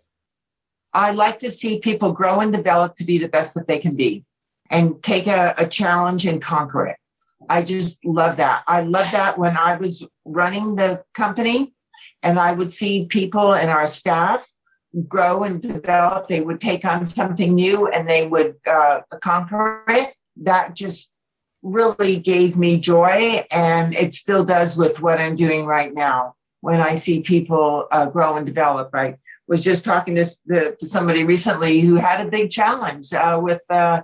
I 0.95 1.13
like 1.13 1.39
to 1.41 1.51
see 1.51 1.79
people 1.79 2.13
grow 2.13 2.41
and 2.41 2.53
develop 2.53 2.97
to 2.97 3.05
be 3.05 3.19
the 3.19 3.29
best 3.29 3.55
that 3.55 3.67
they 3.67 3.79
can 3.79 3.97
be 3.97 4.25
and 4.71 5.03
take 5.03 5.27
a, 5.27 5.55
a 5.59 5.67
challenge 5.67 6.27
and 6.27 6.41
conquer 6.41 6.87
it. 6.87 6.97
I 7.49 7.63
just 7.63 8.05
love 8.05 8.37
that. 8.37 8.63
I 8.67 8.83
love 8.83 9.11
that 9.13 9.39
when 9.39 9.57
I 9.57 9.77
was 9.77 10.07
running 10.25 10.77
the 10.77 11.03
company 11.15 11.75
and 12.23 12.39
I 12.39 12.53
would 12.53 12.73
see 12.73 13.07
people 13.07 13.55
and 13.55 13.71
our 13.71 13.87
staff 13.87 14.47
grow 15.09 15.43
and 15.43 15.61
develop. 15.61 16.29
They 16.29 16.41
would 16.41 16.61
take 16.61 16.85
on 16.85 17.05
something 17.07 17.55
new 17.55 17.89
and 17.89 18.09
they 18.09 18.27
would 18.27 18.57
uh, 18.67 19.01
conquer 19.21 19.85
it. 19.89 20.15
That 20.37 20.75
just 20.75 21.09
really 21.63 22.19
gave 22.19 22.57
me 22.57 22.79
joy. 22.79 23.45
And 23.51 23.95
it 23.95 24.15
still 24.15 24.45
does 24.45 24.77
with 24.77 25.01
what 25.01 25.21
I'm 25.21 25.37
doing 25.37 25.65
right 25.67 25.93
now. 25.93 26.35
When 26.61 26.81
I 26.81 26.95
see 26.95 27.23
people 27.23 27.89
uh, 27.91 28.07
grow 28.07 28.37
and 28.37 28.47
develop, 28.47 28.91
I 28.95 29.17
was 29.53 29.63
just 29.63 29.85
talking 29.85 30.15
to, 30.15 30.25
to 30.49 30.87
somebody 30.87 31.25
recently 31.25 31.81
who 31.81 31.97
had 31.97 32.27
a 32.27 32.31
big 32.31 32.51
challenge 32.51 33.13
uh, 33.13 33.39
with 33.41 33.63
uh, 33.71 34.03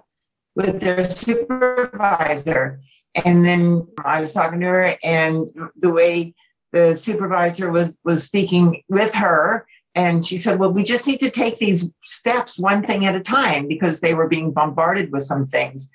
with 0.55 0.81
their 0.81 1.03
supervisor 1.05 2.81
and 3.25 3.45
then 3.45 3.87
I 4.05 4.21
was 4.21 4.33
talking 4.33 4.61
to 4.61 4.67
her, 4.67 4.97
and 5.03 5.47
the 5.79 5.91
way 5.91 6.35
the 6.73 6.95
supervisor 6.95 7.71
was 7.71 7.99
was 8.05 8.25
speaking 8.25 8.83
with 8.89 9.15
her, 9.15 9.67
and 9.95 10.25
she 10.25 10.37
said, 10.37 10.59
"Well, 10.59 10.73
we 10.73 10.85
just 10.85 11.07
need 11.07 11.21
to 11.21 11.31
take 11.31 11.59
these 11.59 11.89
steps 12.05 12.59
one 12.59 12.85
thing 12.85 13.07
at 13.07 13.17
a 13.17 13.21
time 13.21 13.67
because 13.67 14.01
they 14.01 14.15
were 14.15 14.29
being 14.29 14.53
bombarded 14.53 15.13
with 15.13 15.23
some 15.23 15.47
things." 15.47 15.91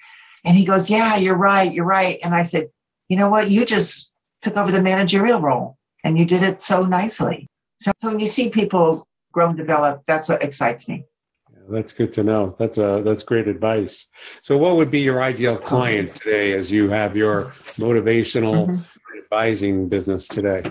And 0.45 0.57
he 0.57 0.65
goes, 0.65 0.89
"Yeah, 0.89 1.15
you're 1.17 1.37
right, 1.37 1.71
you're 1.71 1.85
right." 1.85 2.19
And 2.23 2.33
I 2.33 2.43
said, 2.43 2.69
"You 3.09 3.17
know 3.17 3.29
what? 3.29 3.49
You 3.49 3.65
just 3.65 4.11
took 4.41 4.57
over 4.57 4.71
the 4.71 4.81
managerial 4.81 5.39
role, 5.39 5.77
and 6.03 6.17
you 6.17 6.25
did 6.25 6.43
it 6.43 6.61
so 6.61 6.83
nicely." 6.83 7.47
So, 7.79 7.91
so 7.97 8.09
when 8.09 8.19
you 8.19 8.27
see 8.27 8.49
people 8.49 9.07
grow 9.33 9.49
and 9.49 9.57
develop, 9.57 10.03
that's 10.05 10.29
what 10.29 10.41
excites 10.41 10.87
me. 10.87 11.05
That's 11.69 11.93
good 11.93 12.11
to 12.13 12.23
know. 12.23 12.55
That's 12.57 12.77
a 12.77 13.01
that's 13.05 13.23
great 13.23 13.47
advice. 13.47 14.07
So, 14.41 14.57
what 14.57 14.75
would 14.75 14.91
be 14.91 14.99
your 14.99 15.21
ideal 15.21 15.57
client 15.57 16.15
today, 16.15 16.53
as 16.53 16.71
you 16.71 16.89
have 16.89 17.15
your 17.15 17.45
motivational 17.77 18.67
mm-hmm. 18.67 19.17
advising 19.17 19.87
business 19.87 20.27
today? 20.27 20.63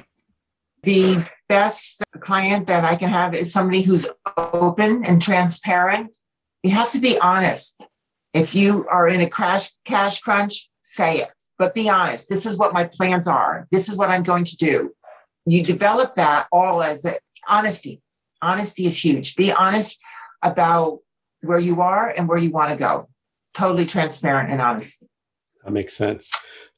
The 0.82 1.26
best 1.48 2.02
client 2.20 2.66
that 2.66 2.84
I 2.84 2.96
can 2.96 3.08
have 3.08 3.34
is 3.34 3.52
somebody 3.52 3.82
who's 3.82 4.06
open 4.36 5.04
and 5.04 5.20
transparent. 5.22 6.14
You 6.62 6.70
have 6.72 6.90
to 6.92 6.98
be 6.98 7.18
honest. 7.18 7.86
If 8.34 8.54
you 8.54 8.86
are 8.88 9.08
in 9.08 9.20
a 9.20 9.28
crash 9.28 9.70
cash 9.84 10.20
crunch, 10.20 10.70
say 10.80 11.20
it, 11.20 11.30
but 11.58 11.74
be 11.74 11.88
honest. 11.88 12.28
This 12.28 12.46
is 12.46 12.56
what 12.56 12.72
my 12.72 12.84
plans 12.84 13.26
are. 13.26 13.66
This 13.70 13.88
is 13.88 13.96
what 13.96 14.10
I'm 14.10 14.22
going 14.22 14.44
to 14.44 14.56
do. 14.56 14.92
You 15.46 15.62
develop 15.62 16.16
that 16.16 16.46
all 16.52 16.82
as 16.82 17.04
a, 17.04 17.18
honesty. 17.48 18.00
Honesty 18.42 18.86
is 18.86 19.02
huge. 19.02 19.36
Be 19.36 19.52
honest 19.52 19.98
about 20.42 20.98
where 21.40 21.58
you 21.58 21.80
are 21.80 22.08
and 22.08 22.28
where 22.28 22.38
you 22.38 22.50
want 22.50 22.70
to 22.70 22.76
go. 22.76 23.08
Totally 23.54 23.86
transparent 23.86 24.50
and 24.50 24.60
honest. 24.60 25.06
That 25.64 25.72
makes 25.72 25.94
sense. 25.94 26.30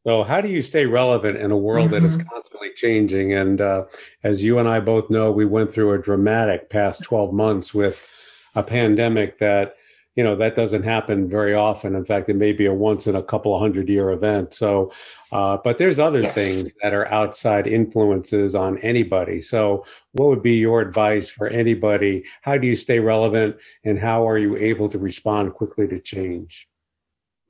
So, 0.06 0.22
how 0.22 0.42
do 0.42 0.48
you 0.48 0.60
stay 0.60 0.84
relevant 0.84 1.38
in 1.38 1.50
a 1.50 1.56
world 1.56 1.90
mm-hmm. 1.90 1.94
that 1.94 2.04
is 2.04 2.18
mm-hmm. 2.18 2.28
constantly 2.28 2.70
changing? 2.76 3.32
And 3.32 3.60
uh, 3.60 3.84
as 4.22 4.42
you 4.42 4.58
and 4.58 4.68
I 4.68 4.80
both 4.80 5.08
know, 5.08 5.32
we 5.32 5.46
went 5.46 5.72
through 5.72 5.92
a 5.92 5.98
dramatic 5.98 6.68
past 6.68 7.02
12 7.02 7.32
months 7.32 7.72
with 7.72 8.06
a 8.54 8.62
pandemic 8.62 9.38
that 9.38 9.76
you 10.16 10.22
know 10.22 10.36
that 10.36 10.54
doesn't 10.54 10.84
happen 10.84 11.28
very 11.28 11.54
often. 11.54 11.94
In 11.94 12.04
fact 12.04 12.28
it 12.28 12.36
may 12.36 12.52
be 12.52 12.66
a 12.66 12.74
once 12.74 13.06
in 13.06 13.16
a 13.16 13.22
couple 13.22 13.54
of 13.54 13.60
hundred 13.60 13.88
year 13.88 14.10
event. 14.10 14.54
So 14.54 14.92
uh, 15.32 15.58
but 15.62 15.78
there's 15.78 15.98
other 15.98 16.20
yes. 16.20 16.34
things 16.34 16.72
that 16.82 16.94
are 16.94 17.10
outside 17.12 17.66
influences 17.66 18.54
on 18.54 18.78
anybody. 18.78 19.40
So 19.40 19.84
what 20.12 20.28
would 20.28 20.42
be 20.42 20.54
your 20.56 20.80
advice 20.80 21.28
for 21.28 21.48
anybody? 21.48 22.24
How 22.42 22.56
do 22.58 22.66
you 22.66 22.76
stay 22.76 23.00
relevant 23.00 23.56
and 23.84 23.98
how 23.98 24.28
are 24.28 24.38
you 24.38 24.56
able 24.56 24.88
to 24.90 24.98
respond 24.98 25.52
quickly 25.54 25.88
to 25.88 25.98
change? 25.98 26.68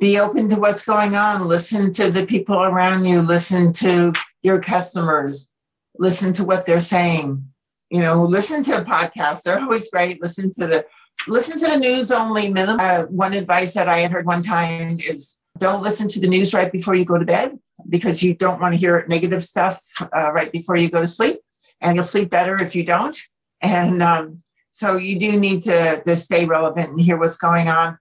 Be 0.00 0.18
open 0.18 0.48
to 0.48 0.56
what's 0.56 0.84
going 0.84 1.14
on. 1.14 1.46
Listen 1.46 1.92
to 1.94 2.10
the 2.10 2.26
people 2.26 2.62
around 2.62 3.04
you. 3.04 3.22
Listen 3.22 3.72
to 3.74 4.12
your 4.42 4.60
customers. 4.60 5.50
Listen 5.98 6.32
to 6.34 6.44
what 6.44 6.66
they're 6.66 6.80
saying. 6.80 7.46
You 7.90 8.00
know 8.00 8.24
listen 8.24 8.64
to 8.64 8.82
podcasts 8.82 9.42
they're 9.42 9.60
always 9.60 9.90
great. 9.90 10.20
Listen 10.22 10.50
to 10.52 10.66
the 10.66 10.86
listen 11.26 11.58
to 11.58 11.66
the 11.66 11.78
news 11.78 12.10
only 12.10 12.52
minimum. 12.52 12.78
Uh, 12.80 13.02
one 13.04 13.32
advice 13.34 13.74
that 13.74 13.88
I 13.88 13.98
had 13.98 14.12
heard 14.12 14.26
one 14.26 14.42
time 14.42 14.98
is 15.00 15.38
don't 15.58 15.82
listen 15.82 16.08
to 16.08 16.20
the 16.20 16.28
news 16.28 16.52
right 16.52 16.70
before 16.70 16.94
you 16.94 17.04
go 17.04 17.18
to 17.18 17.24
bed 17.24 17.58
because 17.88 18.22
you 18.22 18.34
don't 18.34 18.60
want 18.60 18.74
to 18.74 18.80
hear 18.80 19.04
negative 19.08 19.44
stuff 19.44 19.82
uh, 20.00 20.32
right 20.32 20.50
before 20.50 20.76
you 20.76 20.90
go 20.90 21.00
to 21.00 21.06
sleep. 21.06 21.40
And 21.80 21.96
you'll 21.96 22.04
sleep 22.04 22.30
better 22.30 22.60
if 22.62 22.74
you 22.74 22.84
don't. 22.84 23.18
And 23.60 24.02
um, 24.02 24.42
so 24.70 24.96
you 24.96 25.18
do 25.18 25.38
need 25.38 25.62
to, 25.64 26.02
to 26.02 26.16
stay 26.16 26.44
relevant 26.44 26.90
and 26.90 27.00
hear 27.00 27.18
what's 27.18 27.36
going 27.36 27.68
on. 27.68 27.98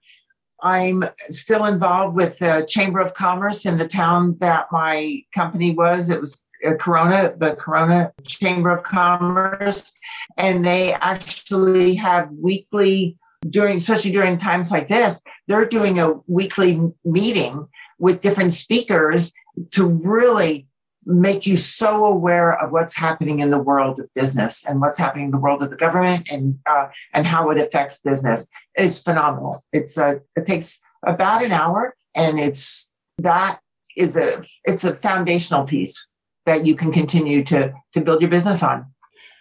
I'm 0.62 1.03
still 1.29 1.65
involved 1.65 2.15
with 2.15 2.39
the 2.39 2.65
Chamber 2.67 2.99
of 2.99 3.13
Commerce 3.13 3.65
in 3.65 3.77
the 3.77 3.88
town 3.88 4.38
that 4.39 4.67
my 4.71 5.23
company 5.33 5.71
was. 5.71 6.09
It 6.09 6.21
was 6.21 6.45
uh, 6.65 6.75
Corona, 6.75 7.33
the 7.38 7.55
Corona 7.55 8.13
Chamber 8.25 8.69
of 8.69 8.83
Commerce 8.83 9.91
and 10.38 10.65
they 10.65 10.93
actually 10.93 11.96
have 11.96 12.32
weekly 12.32 13.17
during 13.50 13.78
especially 13.78 14.12
during 14.12 14.38
times 14.38 14.72
like 14.72 14.88
this 14.88 15.19
they're 15.48 15.65
doing 15.65 16.00
a 16.00 16.13
weekly 16.28 16.80
meeting 17.04 17.67
with 18.00 18.22
different 18.22 18.54
speakers 18.54 19.32
to 19.72 19.86
really 19.86 20.67
make 21.06 21.46
you 21.46 21.58
so 21.58 22.06
aware 22.06 22.58
of 22.60 22.72
what's 22.72 22.96
happening 22.96 23.39
in 23.39 23.50
the 23.50 23.58
world 23.58 24.00
of 24.00 24.13
business 24.13 24.63
and 24.65 24.80
what's 24.80 24.98
happening 24.98 25.26
in 25.26 25.32
the 25.32 25.38
world 25.38 25.62
of 25.62 25.69
the 25.69 25.76
government 25.76 26.28
and 26.30 26.58
uh, 26.65 26.88
and 27.13 27.28
how 27.28 27.50
it 27.50 27.58
affects 27.58 28.00
business. 28.00 28.48
It's 28.76 29.02
phenomenal. 29.02 29.63
It's 29.74 29.98
a 29.98 30.22
it 30.36 30.46
takes 30.46 30.80
about 31.06 31.43
an 31.43 31.52
hour 31.52 31.96
and 32.15 32.39
it's 32.39 32.91
that 33.17 33.60
is 33.98 34.15
a 34.15 34.43
it's 34.63 34.84
a 34.84 34.96
foundational 34.96 35.65
piece 35.65 36.08
that 36.46 36.65
you 36.65 36.76
can 36.76 36.91
continue 36.91 37.43
to 37.46 37.74
to 37.93 38.02
build 38.02 38.22
your 38.22 38.30
business 38.30 38.63
on 38.63 38.86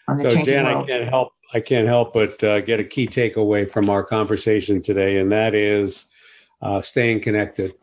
on 0.08 0.18
the 0.18 0.30
so 0.30 0.42
Jan, 0.42 0.64
world. 0.64 0.84
I 0.84 0.86
can't 0.86 1.08
help 1.08 1.32
I 1.54 1.60
can't 1.60 1.86
help 1.86 2.14
but 2.14 2.42
uh, 2.42 2.60
get 2.60 2.80
a 2.80 2.84
key 2.84 3.06
takeaway 3.06 3.70
from 3.70 3.90
our 3.90 4.02
conversation 4.02 4.80
today, 4.80 5.18
and 5.18 5.30
that 5.32 5.54
is 5.54 6.06
uh, 6.62 6.80
staying 6.80 7.20
connected. 7.20 7.74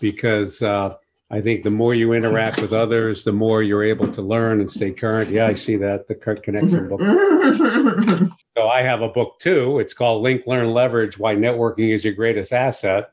Because 0.00 0.62
uh, 0.62 0.94
I 1.30 1.40
think 1.40 1.64
the 1.64 1.70
more 1.70 1.94
you 1.94 2.12
interact 2.12 2.60
with 2.60 2.72
others, 2.72 3.24
the 3.24 3.32
more 3.32 3.62
you're 3.62 3.82
able 3.82 4.10
to 4.12 4.22
learn 4.22 4.60
and 4.60 4.70
stay 4.70 4.92
current. 4.92 5.30
Yeah, 5.30 5.46
I 5.46 5.54
see 5.54 5.76
that 5.76 6.08
the 6.08 6.14
connection 6.14 6.88
book. 6.88 7.00
so 8.56 8.68
I 8.68 8.82
have 8.82 9.02
a 9.02 9.08
book 9.08 9.38
too. 9.40 9.78
It's 9.78 9.92
called 9.92 10.22
Link, 10.22 10.46
Learn, 10.46 10.72
Leverage: 10.72 11.18
Why 11.18 11.34
Networking 11.34 11.92
is 11.92 12.04
Your 12.04 12.14
Greatest 12.14 12.52
Asset. 12.52 13.10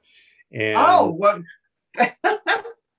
And 0.54 0.78
oh, 0.78 1.43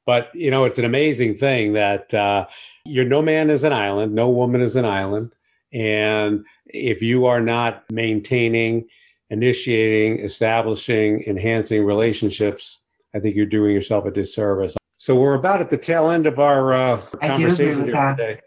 but 0.06 0.30
you 0.34 0.50
know, 0.50 0.64
it's 0.64 0.78
an 0.78 0.84
amazing 0.84 1.36
thing 1.36 1.74
that 1.74 2.12
uh, 2.12 2.46
you're 2.84 3.04
no 3.06 3.22
man 3.22 3.48
is 3.48 3.64
an 3.64 3.72
island, 3.72 4.14
no 4.14 4.28
woman 4.28 4.60
is 4.60 4.76
an 4.76 4.84
island 4.84 5.32
and 5.76 6.46
if 6.64 7.02
you 7.02 7.26
are 7.26 7.42
not 7.42 7.84
maintaining, 7.90 8.86
initiating, 9.28 10.20
establishing, 10.20 11.22
enhancing 11.26 11.84
relationships, 11.84 12.78
I 13.14 13.20
think 13.20 13.36
you're 13.36 13.44
doing 13.44 13.74
yourself 13.74 14.06
a 14.06 14.10
disservice. 14.10 14.74
So 14.96 15.14
we're 15.14 15.34
about 15.34 15.60
at 15.60 15.68
the 15.68 15.76
tail 15.76 16.08
end 16.08 16.26
of 16.26 16.38
our 16.38 16.72
uh, 16.72 17.00
conversation 17.22 17.84
here 17.84 18.14
today. 18.16 18.40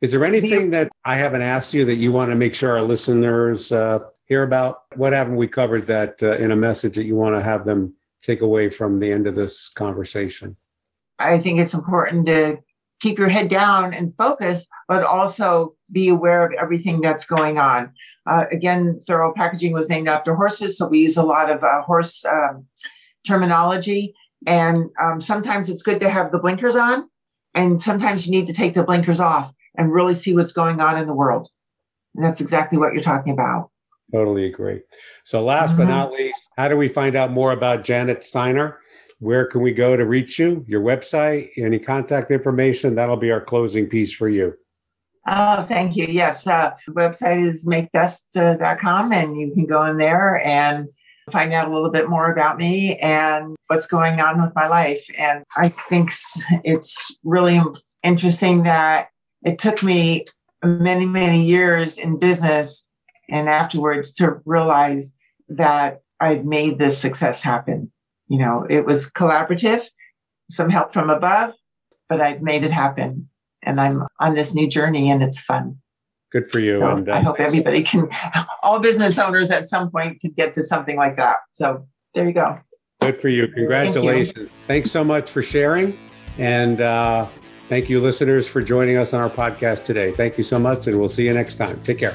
Is 0.00 0.12
there 0.12 0.24
anything 0.24 0.70
that 0.70 0.90
I 1.04 1.16
haven't 1.16 1.42
asked 1.42 1.74
you 1.74 1.84
that 1.86 1.96
you 1.96 2.12
want 2.12 2.30
to 2.30 2.36
make 2.36 2.54
sure 2.54 2.70
our 2.70 2.82
listeners 2.82 3.72
uh, 3.72 3.98
hear 4.26 4.44
about? 4.44 4.82
What 4.94 5.12
haven't 5.12 5.36
we 5.36 5.48
covered 5.48 5.88
that 5.88 6.22
uh, 6.22 6.36
in 6.36 6.52
a 6.52 6.56
message 6.56 6.94
that 6.94 7.04
you 7.04 7.16
want 7.16 7.34
to 7.34 7.42
have 7.42 7.64
them 7.64 7.94
take 8.22 8.42
away 8.42 8.70
from 8.70 9.00
the 9.00 9.10
end 9.10 9.26
of 9.26 9.34
this 9.34 9.68
conversation? 9.70 10.56
I 11.18 11.38
think 11.38 11.58
it's 11.58 11.74
important 11.74 12.26
to 12.26 12.60
keep 13.00 13.18
your 13.18 13.28
head 13.28 13.48
down 13.48 13.92
and 13.94 14.14
focus, 14.14 14.66
but 14.88 15.02
also 15.02 15.74
be 15.92 16.08
aware 16.08 16.44
of 16.44 16.52
everything 16.60 17.00
that's 17.00 17.24
going 17.24 17.58
on. 17.58 17.92
Uh, 18.26 18.44
again, 18.52 18.96
Thoro 19.06 19.32
Packaging 19.34 19.72
was 19.72 19.88
named 19.88 20.08
after 20.08 20.34
horses, 20.34 20.78
so 20.78 20.86
we 20.86 21.00
use 21.00 21.16
a 21.16 21.22
lot 21.22 21.50
of 21.50 21.64
uh, 21.64 21.82
horse 21.82 22.24
um, 22.24 22.66
terminology. 23.26 24.14
And 24.46 24.90
um, 25.00 25.20
sometimes 25.20 25.68
it's 25.68 25.82
good 25.82 26.00
to 26.00 26.08
have 26.08 26.32
the 26.32 26.38
blinkers 26.38 26.76
on, 26.76 27.08
and 27.54 27.82
sometimes 27.82 28.26
you 28.26 28.32
need 28.32 28.46
to 28.46 28.52
take 28.52 28.74
the 28.74 28.84
blinkers 28.84 29.20
off 29.20 29.52
and 29.76 29.92
really 29.92 30.14
see 30.14 30.34
what's 30.34 30.52
going 30.52 30.80
on 30.80 30.98
in 30.98 31.06
the 31.06 31.14
world. 31.14 31.48
And 32.14 32.24
that's 32.24 32.40
exactly 32.40 32.78
what 32.78 32.92
you're 32.92 33.02
talking 33.02 33.32
about. 33.32 33.70
Totally 34.12 34.46
agree. 34.46 34.80
So, 35.24 35.44
last 35.44 35.70
mm-hmm. 35.70 35.82
but 35.82 35.88
not 35.88 36.12
least, 36.12 36.48
how 36.56 36.68
do 36.68 36.76
we 36.76 36.88
find 36.88 37.14
out 37.16 37.30
more 37.30 37.52
about 37.52 37.84
Janet 37.84 38.24
Steiner? 38.24 38.78
Where 39.20 39.46
can 39.46 39.60
we 39.60 39.72
go 39.72 39.96
to 39.96 40.04
reach 40.04 40.38
you? 40.38 40.64
Your 40.66 40.80
website, 40.80 41.50
any 41.56 41.78
contact 41.78 42.30
information? 42.30 42.94
That'll 42.94 43.16
be 43.16 43.30
our 43.30 43.40
closing 43.40 43.86
piece 43.86 44.12
for 44.12 44.28
you. 44.28 44.54
Oh, 45.26 45.62
thank 45.62 45.94
you. 45.94 46.06
Yes, 46.06 46.46
uh, 46.46 46.70
website 46.88 47.46
is 47.46 47.66
makedust.com, 47.66 49.12
and 49.12 49.38
you 49.38 49.52
can 49.52 49.66
go 49.66 49.84
in 49.84 49.98
there 49.98 50.44
and 50.44 50.88
find 51.30 51.52
out 51.52 51.68
a 51.68 51.72
little 51.72 51.90
bit 51.90 52.08
more 52.08 52.32
about 52.32 52.56
me 52.56 52.96
and 52.96 53.54
what's 53.66 53.86
going 53.86 54.20
on 54.20 54.42
with 54.42 54.54
my 54.54 54.66
life. 54.66 55.06
And 55.16 55.44
I 55.54 55.68
think 55.88 56.10
it's 56.64 57.16
really 57.22 57.60
interesting 58.02 58.62
that 58.64 59.10
it 59.44 59.58
took 59.58 59.82
me 59.82 60.24
many, 60.64 61.04
many 61.06 61.44
years 61.44 61.98
in 61.98 62.18
business 62.18 62.86
and 63.28 63.48
afterwards 63.48 64.12
to 64.14 64.40
realize 64.44 65.14
that 65.48 66.00
I've 66.20 66.44
made 66.44 66.78
this 66.78 66.98
success 66.98 67.42
happen. 67.42 67.92
You 68.30 68.38
know, 68.38 68.64
it 68.70 68.86
was 68.86 69.10
collaborative, 69.10 69.84
some 70.48 70.70
help 70.70 70.92
from 70.92 71.10
above, 71.10 71.52
but 72.08 72.20
I've 72.20 72.40
made 72.40 72.62
it 72.62 72.70
happen. 72.70 73.28
And 73.62 73.80
I'm 73.80 74.06
on 74.20 74.34
this 74.34 74.54
new 74.54 74.68
journey 74.68 75.10
and 75.10 75.22
it's 75.22 75.40
fun. 75.40 75.78
Good 76.30 76.48
for 76.48 76.60
you. 76.60 76.76
So 76.76 76.88
and 76.88 77.08
uh, 77.08 77.14
I 77.14 77.20
hope 77.20 77.40
everybody 77.40 77.82
can, 77.82 78.08
all 78.62 78.78
business 78.78 79.18
owners 79.18 79.50
at 79.50 79.68
some 79.68 79.90
point 79.90 80.20
can 80.20 80.30
get 80.30 80.54
to 80.54 80.62
something 80.62 80.96
like 80.96 81.16
that. 81.16 81.38
So 81.52 81.86
there 82.14 82.24
you 82.24 82.32
go. 82.32 82.58
Good 83.00 83.20
for 83.20 83.28
you. 83.28 83.48
Congratulations. 83.48 84.32
Thank 84.36 84.48
you. 84.48 84.66
Thanks 84.68 84.90
so 84.92 85.02
much 85.02 85.28
for 85.28 85.42
sharing. 85.42 85.98
And 86.38 86.80
uh, 86.80 87.26
thank 87.68 87.90
you, 87.90 88.00
listeners, 88.00 88.46
for 88.46 88.62
joining 88.62 88.96
us 88.96 89.12
on 89.12 89.20
our 89.20 89.30
podcast 89.30 89.82
today. 89.82 90.12
Thank 90.12 90.38
you 90.38 90.44
so 90.44 90.58
much, 90.58 90.86
and 90.86 90.98
we'll 91.00 91.08
see 91.08 91.24
you 91.24 91.34
next 91.34 91.56
time. 91.56 91.80
Take 91.82 91.98
care. 91.98 92.14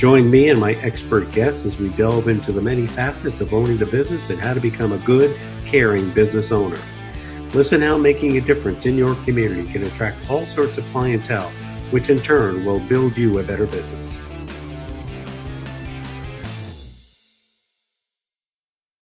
Join 0.00 0.30
me 0.30 0.48
and 0.48 0.58
my 0.58 0.72
expert 0.76 1.30
guests 1.30 1.66
as 1.66 1.76
we 1.76 1.90
delve 1.90 2.28
into 2.28 2.52
the 2.52 2.62
many 2.62 2.86
facets 2.86 3.42
of 3.42 3.52
owning 3.52 3.76
the 3.76 3.84
business 3.84 4.30
and 4.30 4.40
how 4.40 4.54
to 4.54 4.60
become 4.60 4.92
a 4.92 4.98
good, 5.00 5.38
caring 5.66 6.08
business 6.12 6.52
owner. 6.52 6.78
Listen 7.52 7.82
how 7.82 7.98
making 7.98 8.38
a 8.38 8.40
difference 8.40 8.86
in 8.86 8.96
your 8.96 9.14
community 9.26 9.70
can 9.70 9.82
attract 9.82 10.16
all 10.30 10.46
sorts 10.46 10.78
of 10.78 10.86
clientele, 10.86 11.50
which 11.90 12.08
in 12.08 12.18
turn 12.18 12.64
will 12.64 12.80
build 12.80 13.14
you 13.14 13.40
a 13.40 13.42
better 13.42 13.66
business. 13.66 14.14